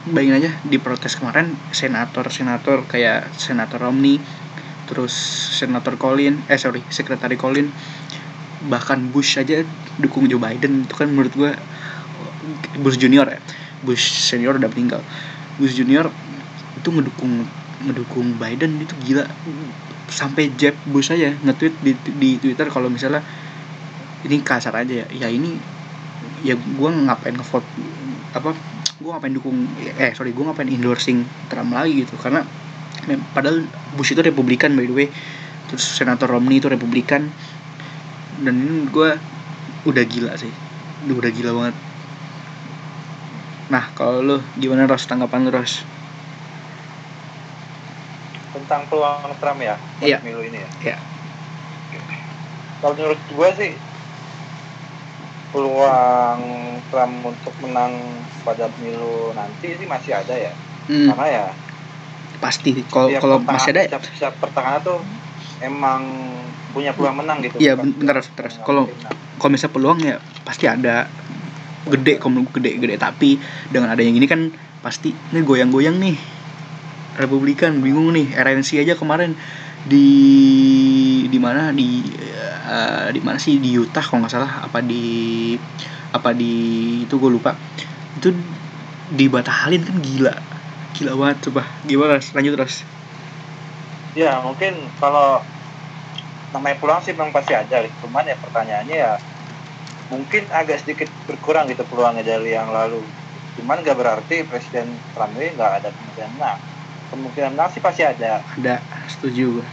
[0.09, 4.19] bayangin aja di protes kemarin senator senator kayak senator Romney
[4.83, 5.15] terus
[5.55, 7.71] senator Colin eh sorry sekretari Colin
[8.67, 9.61] bahkan Bush aja
[10.01, 10.89] dukung Joe Biden.
[10.89, 11.51] Itu kan menurut gua
[12.79, 13.39] Bush junior ya.
[13.83, 15.03] Bush senior udah meninggal.
[15.59, 16.11] Bush junior
[16.79, 17.43] itu ngedukung
[17.83, 19.27] ngedukung Biden itu gila.
[20.11, 23.23] Sampai Jeb Bush aja nge-tweet di, di Twitter kalau misalnya
[24.23, 25.07] ini kasar aja ya.
[25.11, 25.55] Ya ini
[26.43, 27.67] ya gue ngapain ngevote
[28.33, 28.51] apa
[29.03, 32.15] gue ngapain dukung eh sorry gue ngapain endorsing Trump lagi gitu.
[32.19, 32.43] Karena
[33.35, 35.07] padahal Bush itu Republikan by the way.
[35.71, 37.27] Terus senator Romney itu Republikan.
[38.43, 39.09] Dan ini gue
[39.87, 40.51] udah gila sih.
[41.07, 41.75] Udah gila banget
[43.73, 45.81] nah kalau lu gimana Ros tanggapan lu Ros
[48.53, 50.17] tentang peluang Trump ya buat Iya.
[50.21, 50.69] pemilu ini ya.
[50.85, 50.97] Iya.
[52.77, 53.71] Kalau menurut gue sih
[55.49, 56.41] peluang
[56.85, 57.93] Trump untuk menang
[58.45, 60.53] pada pemilu nanti sih masih ada ya.
[60.85, 61.45] hmm, Karena ya
[62.37, 64.99] pasti kalau kalau masih ada tiap, tiap pertengahan tuh
[65.57, 66.01] emang
[66.69, 67.57] punya peluang menang gitu.
[67.57, 68.89] Iya, bentar, bukan Kalau-
[69.39, 71.09] kalau misalnya peluang ya pasti ada
[71.87, 72.95] gede kalau gede gede.
[72.95, 74.51] Tapi dengan adanya gini kan
[74.83, 76.15] pasti ini goyang-goyang nih.
[77.19, 78.33] Republikan bingung nih.
[78.33, 79.35] RNC aja kemarin
[79.85, 80.07] di
[81.27, 81.75] di mana?
[81.75, 82.01] Di
[82.67, 83.59] eh, di mana sih?
[83.59, 84.51] Di Utah kalau nggak salah.
[84.65, 85.53] Apa di
[86.13, 86.53] apa di
[87.05, 87.53] itu gue lupa.
[88.17, 88.31] Itu
[89.13, 90.35] dibatalin kan gila.
[90.95, 91.67] Gila banget coba.
[91.85, 92.85] Gimana lanjut terus
[94.13, 95.41] Ya mungkin kalau
[96.53, 97.81] namanya peluang sih memang pasti ada.
[97.97, 99.17] Cuman ya pertanyaannya ya
[100.11, 102.99] mungkin agak sedikit berkurang gitu peluangnya dari yang lalu.
[103.59, 106.59] Cuman nggak berarti Presiden Trump ini nggak ada kemungkinan menang.
[107.13, 108.41] Kemungkinan menang sih pasti ada.
[108.57, 109.67] ada setuju gue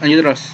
[0.00, 0.44] lanjut terus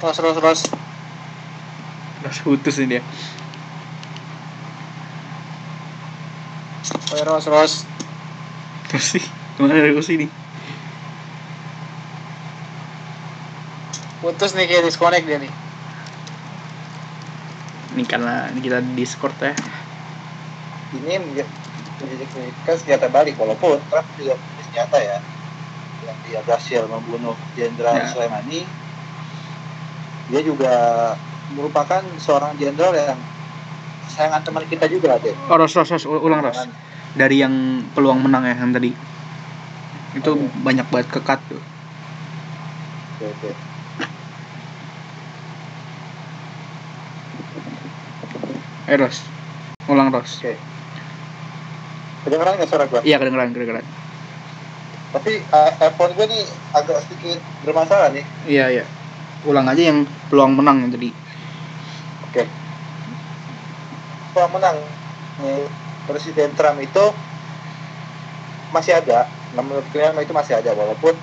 [0.00, 0.89] Ros ros ros.
[2.20, 3.02] Terus putus nih dia
[7.10, 7.72] Oh, ros ros.
[8.86, 10.26] terus sih ke mana dari sini
[14.20, 15.48] Putus nih kayak disconnect dia nih.
[17.90, 19.50] ini karena ini kita di discord ya
[20.92, 25.18] Ini menjadi kritikan senjata balik walaupun Trump juga punya senjata ya
[26.06, 28.06] yang dia berhasil membunuh Jenderal Ya.
[28.06, 28.64] Soleimani.
[30.30, 30.72] Dia juga
[31.50, 33.18] merupakan seorang jenderal yang
[34.06, 35.34] sayangan teman kita juga deh.
[35.50, 36.58] oh ros ros ros ul- ulang ros
[37.14, 37.54] dari yang
[37.94, 38.90] peluang menang ya yang tadi
[40.10, 40.46] itu Oke.
[40.62, 41.62] banyak banget kekat tuh
[43.18, 43.50] Oke, oke.
[48.86, 49.16] eh ros
[49.86, 50.54] ulang ros Oke.
[52.20, 53.00] Kedengeran nggak suara gua?
[53.02, 53.84] iya kedengeran kedengeran
[55.10, 58.24] Tapi uh, iPhone gua nih agak sedikit bermasalah nih.
[58.46, 58.84] iya iya
[59.46, 61.10] ulang aja yang peluang menang yang tadi
[62.28, 62.44] Oke.
[64.30, 64.76] Peluang menang
[65.42, 65.66] nih,
[66.06, 67.04] Presiden Trump itu
[68.70, 69.26] masih ada.
[69.54, 71.14] Nah, menurut kalian itu masih ada walaupun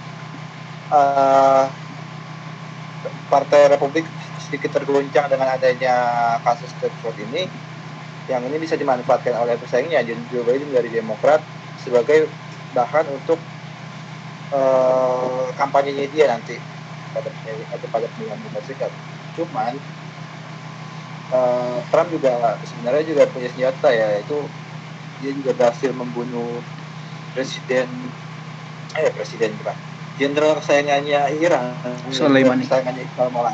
[0.92, 1.66] uh,
[3.28, 4.08] Partai Republik
[4.48, 5.96] sedikit tergoncang dengan adanya
[6.44, 7.44] kasus Stratford ini
[8.32, 11.40] yang ini bisa dimanfaatkan oleh pesaingnya Joe Biden dari Demokrat
[11.84, 12.28] sebagai
[12.72, 13.40] bahan untuk
[14.52, 16.56] eh, kampanyenya dia nanti
[17.12, 17.32] pada
[17.92, 18.92] pada pemilihan Amerika Serikat.
[19.40, 19.76] Cuman
[21.34, 22.32] eh, Trump juga
[22.64, 24.38] sebenarnya juga punya senjata ya itu
[25.18, 26.62] dia juga berhasil membunuh
[27.34, 27.90] presiden
[28.98, 29.78] eh presiden bukan
[30.18, 31.78] jenderal kesayangannya Iran.
[32.10, 32.66] Soleimani.
[32.66, 33.54] kesayangannya Iqbal Mola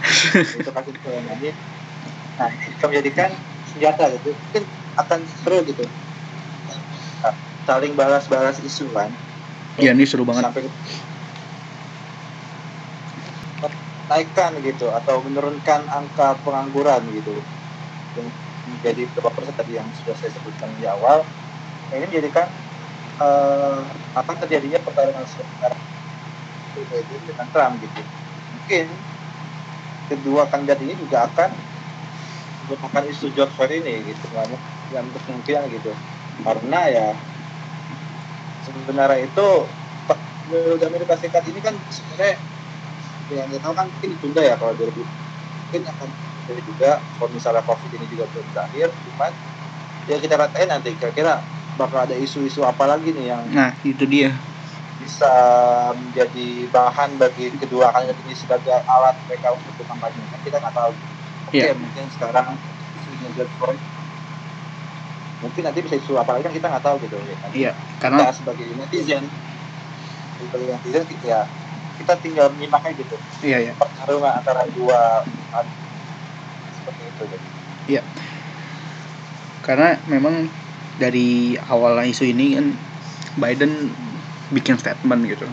[0.56, 1.52] itu kasus Soleimani.
[2.40, 3.30] Nah bisa menjadikan
[3.68, 4.32] senjata gitu.
[4.32, 4.64] Mungkin
[4.96, 5.84] akan seru gitu.
[7.68, 9.12] Saling balas-balas isu kan.
[9.76, 10.48] Iya ini seru banget.
[10.48, 10.64] sampai
[14.10, 17.38] naikkan gitu atau menurunkan angka pengangguran gitu.
[18.18, 18.28] Yang
[18.66, 21.22] menjadi berapa persen tadi yang sudah saya sebutkan di awal
[21.94, 22.46] ini menjadikan
[23.22, 23.80] eh,
[24.18, 25.24] akan terjadinya pertarungan
[26.74, 28.00] Biden dengan Trump gitu.
[28.50, 28.86] Mungkin
[30.10, 31.50] kedua kandidat ini juga akan
[32.66, 34.26] menggunakan isu George Floyd ini gitu
[34.90, 35.92] yang kemungkinan gitu.
[36.42, 37.08] Karena ya
[38.66, 39.48] sebenarnya itu
[40.82, 42.34] Amerika Serikat ini kan sebenarnya
[43.32, 45.06] yang kita tahu kan mungkin ditunda ya kalau 2000
[45.60, 46.08] mungkin akan
[46.46, 49.32] jadi juga kalau misalnya covid ini juga belum berakhir cuman
[50.04, 51.46] ya kita ratain nanti kira-kira
[51.78, 54.34] bakal ada isu-isu apa lagi nih yang Nah itu dia.
[55.00, 55.32] bisa
[55.96, 60.92] menjadi bahan bagi kedua kandidat ini sebagai alat mereka untuk berkampanye kan kita nggak tahu
[61.48, 61.72] oke Iya.
[61.72, 62.60] mungkin sekarang
[62.92, 63.80] isunya George Floyd
[65.40, 68.18] mungkin nanti bisa isu apa lagi kan kita nggak tahu gitu ya kan Iya karena
[68.28, 69.24] kita sebagai netizen
[70.36, 71.40] sebagai netizen ya
[72.00, 73.16] kita tinggal menyimak aja gitu.
[73.44, 75.20] Iya ya pertarungan antara dua
[76.80, 77.46] seperti itu gitu.
[79.60, 80.48] karena memang
[80.96, 82.66] dari awal isu ini kan
[83.36, 83.92] Biden
[84.50, 85.44] bikin statement gitu.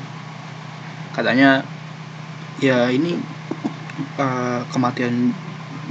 [1.11, 1.67] Katanya
[2.63, 3.19] ya ini
[4.17, 5.35] uh, kematian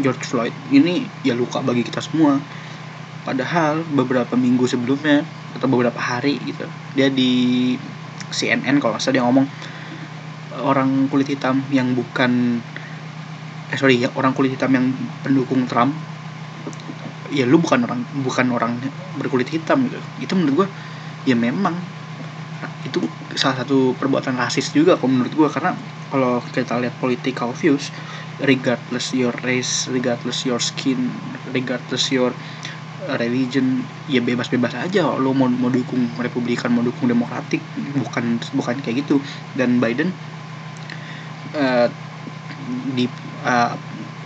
[0.00, 2.40] George Floyd ini ya luka bagi kita semua.
[3.26, 5.26] Padahal beberapa minggu sebelumnya
[5.56, 7.74] atau beberapa hari gitu dia di
[8.28, 9.48] CNN kalau nggak salah dia ngomong
[10.62, 12.62] orang kulit hitam yang bukan
[13.66, 14.94] eh sorry ya orang kulit hitam yang
[15.26, 15.90] pendukung Trump
[17.34, 18.78] ya lu bukan orang bukan orang
[19.18, 19.98] berkulit hitam gitu.
[20.22, 20.68] Itu menurut gua
[21.26, 21.74] ya memang
[22.86, 23.02] itu
[23.34, 25.48] salah satu perbuatan rasis juga kalau menurut gua.
[25.50, 25.74] Karena
[26.08, 27.90] kalau kita lihat political views
[28.38, 31.10] regardless your race regardless your skin
[31.50, 32.30] regardless your
[33.10, 35.10] uh, religion ya bebas-bebas aja.
[35.18, 37.60] Lo mau mau dukung republikan mau dukung demokratik
[37.98, 39.18] bukan bukan kayak gitu.
[39.58, 40.14] Dan Biden
[41.54, 41.88] uh,
[42.96, 43.06] di
[43.44, 43.72] uh,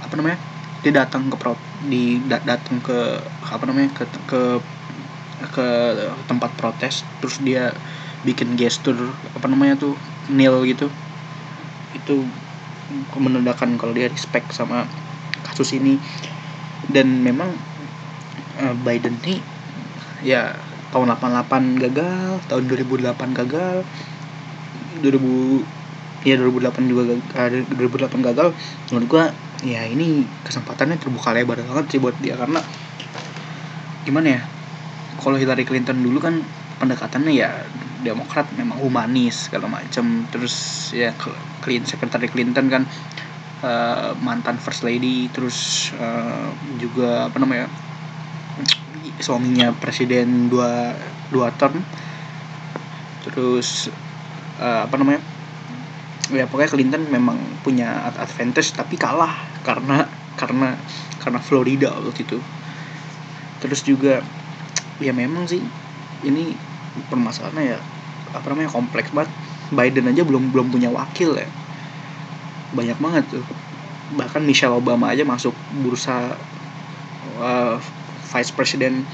[0.00, 0.38] apa namanya
[0.80, 4.42] dia datang ke pro di da- datang ke apa namanya ke ke
[5.50, 5.66] ke
[6.28, 7.72] tempat protes terus dia
[8.24, 8.96] bikin gestur
[9.36, 9.96] apa namanya tuh
[10.32, 10.88] nil gitu.
[11.96, 12.24] Itu
[13.16, 14.84] menandakan kalau dia respect sama
[15.44, 15.96] kasus ini.
[16.90, 17.52] Dan memang
[18.60, 19.40] eh, Biden nih
[20.24, 20.52] ya
[20.90, 23.86] tahun 88 gagal tahun 2008 gagal
[25.00, 25.79] 2000
[26.26, 27.02] ya 2008 juga
[27.34, 28.48] gagal, 2008 gagal.
[28.92, 29.24] Menurut gua
[29.64, 32.64] ya ini kesempatannya terbuka lebar banget sih buat dia karena
[34.08, 34.42] gimana ya
[35.20, 36.40] kalau Hillary Clinton dulu kan
[36.80, 37.50] pendekatannya ya
[38.00, 41.12] Demokrat memang humanis segala macam terus ya
[41.60, 42.82] Clinton Secretary Clinton kan
[43.60, 46.48] eh, mantan First Lady terus eh,
[46.80, 47.68] juga apa namanya
[49.20, 50.96] suaminya presiden dua
[51.28, 51.84] dua term.
[53.28, 53.92] Terus
[54.56, 55.20] eh, apa namanya
[56.30, 59.34] ya pokoknya Clinton memang punya ad- advantage tapi kalah
[59.66, 60.06] karena
[60.38, 60.78] karena
[61.20, 62.38] karena Florida waktu itu.
[63.60, 64.24] Terus juga
[65.02, 65.60] ya memang sih
[66.24, 66.54] ini
[67.12, 67.78] permasalahannya ya
[68.32, 69.30] apa namanya kompleks banget.
[69.70, 71.46] Biden aja belum belum punya wakil ya.
[72.74, 73.44] Banyak banget tuh.
[74.18, 76.34] Bahkan Michelle Obama aja masuk bursa
[77.38, 77.76] uh,
[78.34, 79.06] vice president.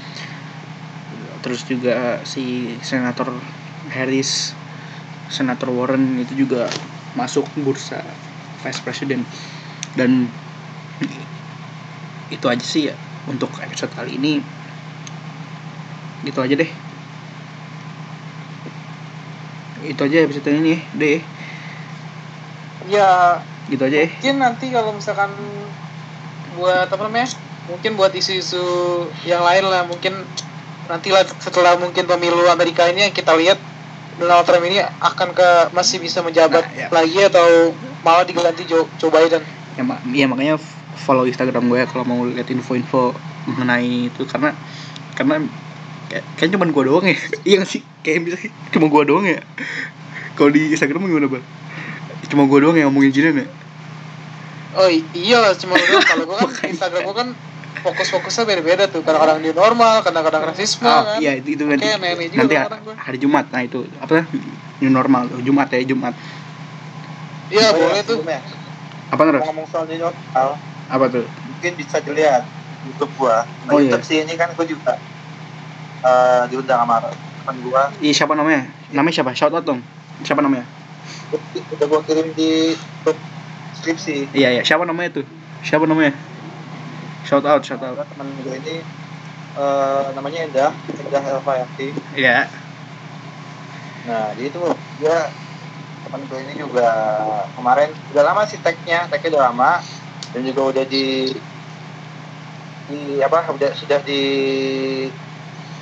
[1.45, 3.29] Terus juga si senator
[3.93, 4.57] Harris
[5.27, 6.71] senator Warren itu juga
[7.17, 7.99] masuk bursa
[8.61, 9.25] vice president.
[9.97, 10.29] Dan
[12.29, 12.95] itu aja sih ya
[13.25, 14.45] untuk episode kali ini.
[16.21, 16.71] Gitu aja deh.
[19.81, 21.19] Itu aja episode ini deh.
[22.85, 25.31] Ya gitu aja ya mungkin nanti kalau misalkan
[26.55, 27.35] buat apa namanya
[27.67, 28.63] mungkin buat isu-isu
[29.27, 30.23] yang lain lah mungkin
[30.87, 33.59] nanti lah setelah mungkin pemilu Amerika ini yang kita lihat
[34.17, 36.87] Donald Trump ini akan ke masih bisa menjabat Nah, ya.
[36.89, 39.41] lagi atau malah diganti Joe, Joe Biden?
[39.73, 40.55] Ya, mak- ya makanya
[40.97, 43.13] follow Instagram gue ya kalau mau lihat info-info
[43.45, 44.25] mengenai itu.
[44.25, 44.57] Karena
[45.13, 45.45] karena
[46.07, 47.17] kayak, kayak cuman gue doang ya.
[47.49, 47.85] Iya sih?
[48.01, 48.37] Kayak bisa
[48.69, 49.39] cuma gue doang ya.
[50.33, 51.45] Kalau di Instagram gimana bang?
[52.27, 53.47] Cuma gue doang yang ngomongin ginian ya?
[54.73, 56.65] Oh iya cuma gua- kalau gue kan.
[56.73, 57.29] Instagram gue kan
[57.81, 59.01] fokus-fokusnya beda-beda tuh.
[59.01, 61.19] Kadang-kadang di normal kadang-kadang rasisme oh kan.
[61.19, 63.45] iya itu itu nanti meme juga nanti hari Jumat.
[63.49, 64.25] Nah itu apa?
[64.77, 66.13] New normal Jumat ya Jumat.
[67.47, 68.19] Iya Oh, boleh ya, tuh.
[68.19, 68.39] sebelumnya,
[69.07, 69.41] apa terus?
[69.47, 70.47] Ngomong soal new normal.
[70.87, 71.25] Apa tuh?
[71.25, 72.43] Mungkin bisa dilihat
[72.83, 73.47] YouTube gua.
[73.65, 74.93] Nah, Oh, YouTube sih ini kan gua juga
[76.03, 77.83] eh, diundang sama teman gua.
[77.99, 78.67] Iya siapa namanya?
[78.91, 79.31] Namanya siapa?
[79.33, 79.79] Shout out dong.
[80.21, 80.67] Siapa namanya?
[81.73, 83.17] Udah gua kirim di grup
[83.79, 84.35] skripsi.
[84.35, 84.61] Iya iya.
[84.61, 85.25] Siapa namanya tuh?
[85.63, 86.11] Siapa namanya
[87.27, 87.99] shout out shout out.
[88.15, 88.75] Teman gue ini
[89.59, 92.47] eh, namanya Endah Endah Elvayati iya.
[94.07, 94.63] Nah dia itu
[95.03, 95.27] dia
[96.07, 96.87] teman gue ini juga
[97.59, 99.71] kemarin udah lama sih tagnya tagnya udah lama.
[100.31, 101.27] Dan juga udah di
[102.87, 104.23] di apa udah sudah di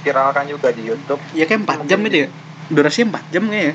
[0.01, 1.21] viralkan juga di YouTube.
[1.33, 2.29] Ya kayak 4 jam itu ya?
[2.69, 3.73] Durasinya 4 jam kayaknya.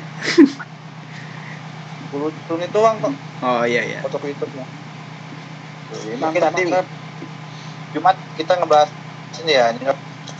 [2.10, 3.14] 10 menit doang kok.
[3.42, 3.98] Oh iya iya.
[4.02, 4.66] Foto YouTube-nya.
[5.90, 6.62] Jadi, mungkin nanti.
[7.90, 8.90] Jumat kita ngebahas
[9.40, 9.84] ini ya ini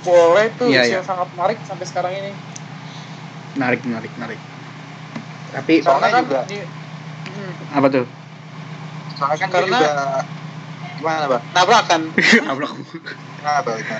[0.00, 1.00] boleh tuh Iya, iya.
[1.02, 2.30] sangat menarik sampai sekarang ini
[3.54, 4.40] menarik menarik menarik
[5.50, 6.78] tapi Soalnya kan juga- di-
[7.30, 8.06] Hmm, apa tuh
[9.14, 9.92] soalnya kan Karena- juga
[10.96, 11.42] gimana bang?
[11.52, 12.02] nabrakan.
[12.12, 13.72] Kenapa?
[13.72, 13.98] Gimana?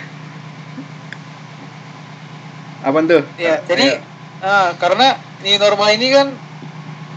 [2.81, 4.01] apa tuh ya jadi
[4.41, 5.07] nah, karena
[5.39, 6.29] ini normal ini kan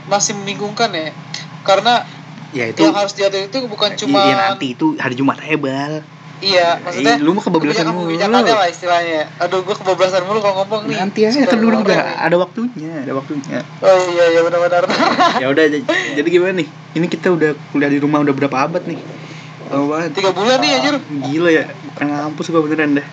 [0.05, 1.15] masih membingungkan ya
[1.63, 2.03] karena
[2.51, 6.03] ya itu yang harus diatur itu bukan cuma iya nanti itu hari Jumat hebal
[6.43, 8.05] iya maksudnya Ih, lu mah kebablasan kebijakan mulu.
[8.11, 9.21] kebijakannya lah istilahnya?
[9.39, 10.97] Aduh gua kebablasan mulu kalau ngomong nih.
[10.99, 13.59] Nanti aja kan dulu juga ada waktunya ada waktunya.
[13.79, 14.83] Oh iya iya benar-benar.
[15.43, 15.63] Ya udah
[16.19, 16.67] jadi gimana nih?
[16.93, 18.99] Ini kita udah kuliah di rumah udah berapa abad nih?
[19.71, 20.09] Lama banget.
[20.13, 20.95] Tiga bulan nih anjir.
[21.31, 23.07] Gila ya bukan ngampus gua beneran dah.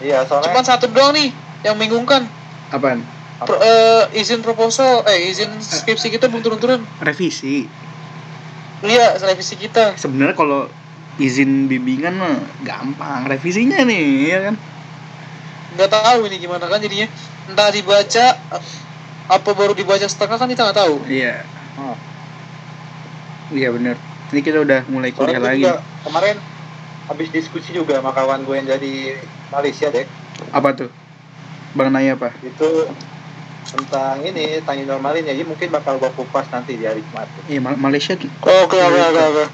[0.00, 1.28] Iya, soalnya cuma satu doang nih
[1.62, 2.24] yang membingungkan.
[2.68, 3.04] Apaan?
[3.44, 6.80] Pro- eh, izin proposal eh izin skripsi kita belum turun-turun.
[6.98, 7.68] Revisi.
[8.80, 9.96] Iya revisi kita.
[9.96, 10.68] Sebenarnya kalau
[11.18, 14.04] izin bimbingan mah gampang revisinya nih
[14.34, 14.54] ya kan?
[15.78, 17.06] Nggak tahu ini gimana kan jadinya.
[17.50, 18.26] Entah dibaca
[19.30, 20.94] apa baru dibaca setengah kan kita nggak tahu.
[21.06, 21.44] Iya.
[21.74, 21.96] Hmm.
[23.54, 23.96] iya bener.
[24.34, 25.62] Ini kita udah mulai kuliah lagi.
[25.62, 26.36] juga kemarin
[27.06, 29.14] habis diskusi juga sama kawan gue yang dari
[29.54, 30.06] Malaysia deh.
[30.50, 30.90] Apa tuh?
[31.74, 32.34] Bang nanya apa?
[32.42, 32.90] Itu
[33.74, 35.26] tentang ini tanya normalin.
[35.26, 38.76] Ya jadi mungkin bakal gue kupas nanti di hari Jumat iya Ma- Malaysia tuh oke
[38.78, 39.44] oke oke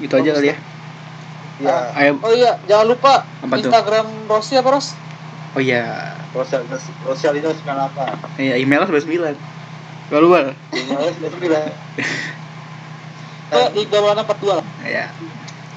[0.00, 0.56] gitu aja kali ya.
[1.60, 1.76] Ya.
[1.92, 2.16] ayo.
[2.24, 3.68] Oh iya jangan lupa Apa tuh?
[3.68, 4.96] Instagram Rossi apa Ros?
[5.52, 6.16] Oh iya.
[6.32, 6.64] Sosial
[7.04, 9.34] sosial itu sembilan apa iya emailnya sebelas sembilan.
[10.10, 11.62] Lalu bal emailnya sembilan
[13.50, 15.06] oh Iqbal Maulana 42 lah iya.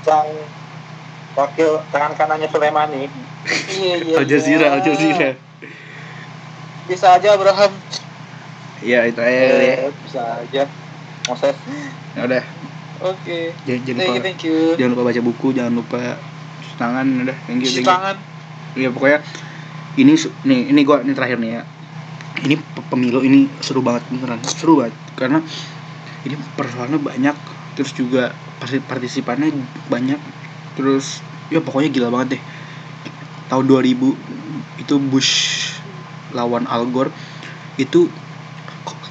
[0.06, 0.30] Sang
[1.34, 3.10] wakil tangan kanannya Sulaimani
[3.74, 4.76] iya iya Al Jazeera iya.
[4.78, 5.30] Al Jazeera.
[6.84, 7.72] Bisa aja Abraham.
[8.84, 9.88] Iya itu aja ya.
[9.88, 10.64] Eh, bisa aja.
[11.32, 11.56] Moses.
[12.20, 12.44] Ya udah
[13.04, 13.40] oke.
[13.68, 14.58] Jangan, jangan thank you lupa thank you.
[14.80, 16.00] jangan lupa baca buku jangan lupa
[16.64, 17.94] cuci tangan udah thank you cuci thank you.
[17.94, 18.16] tangan.
[18.74, 19.20] Iya pokoknya
[20.02, 20.14] ini
[20.50, 21.62] nih ini gua ini terakhir nih ya.
[22.44, 24.96] Ini pe- pemilu ini seru banget beneran seru banget.
[25.14, 25.40] Karena
[26.24, 27.36] ini persoalannya banyak
[27.78, 29.54] terus juga parti- partisipannya
[29.92, 30.18] banyak
[30.74, 31.22] terus
[31.54, 32.44] ya pokoknya gila banget deh.
[33.52, 34.18] Tahun 2000
[34.82, 35.34] itu Bush
[36.34, 37.14] lawan Al Gore
[37.78, 38.10] itu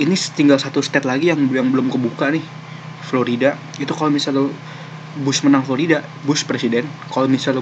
[0.03, 2.43] ini tinggal satu state lagi yang yang belum kebuka nih
[3.13, 4.49] Florida itu kalau misalnya
[5.21, 6.89] Bush menang Florida Bush presiden.
[7.13, 7.61] Kalau misalnya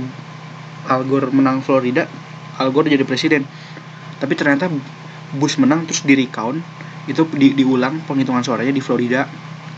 [0.87, 2.07] Al Gore menang Florida,
[2.63, 3.43] Al Gore jadi presiden.
[4.23, 4.71] Tapi ternyata
[5.35, 6.63] Bush menang terus di recount
[7.11, 9.27] itu di, diulang penghitungan suaranya di Florida.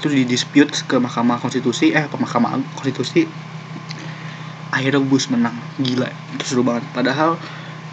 [0.05, 3.25] Terus di dispute ke Mahkamah Konstitusi eh ke Mahkamah Konstitusi.
[4.69, 5.57] Akhirnya Bush menang.
[5.81, 6.85] Gila itu seru banget.
[6.93, 7.41] Padahal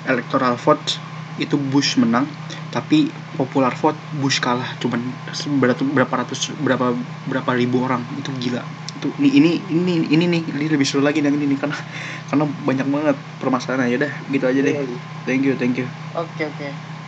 [0.03, 0.99] electoral vote
[1.39, 2.27] itu Bush menang
[2.69, 4.69] tapi popular vote Bush kalah.
[4.81, 5.17] Cuman
[5.61, 6.85] berapa, ratus berapa
[7.25, 8.01] berapa ribu orang.
[8.21, 8.61] Itu gila.
[8.97, 10.43] Itu ini ini ini ini nih.
[10.53, 11.77] Ini lebih seru lagi yang ini karena
[12.29, 14.75] karena banyak banget permasalahan ya udah gitu aja deh.
[15.25, 15.87] Thank you thank you.
[16.13, 16.98] Oke oke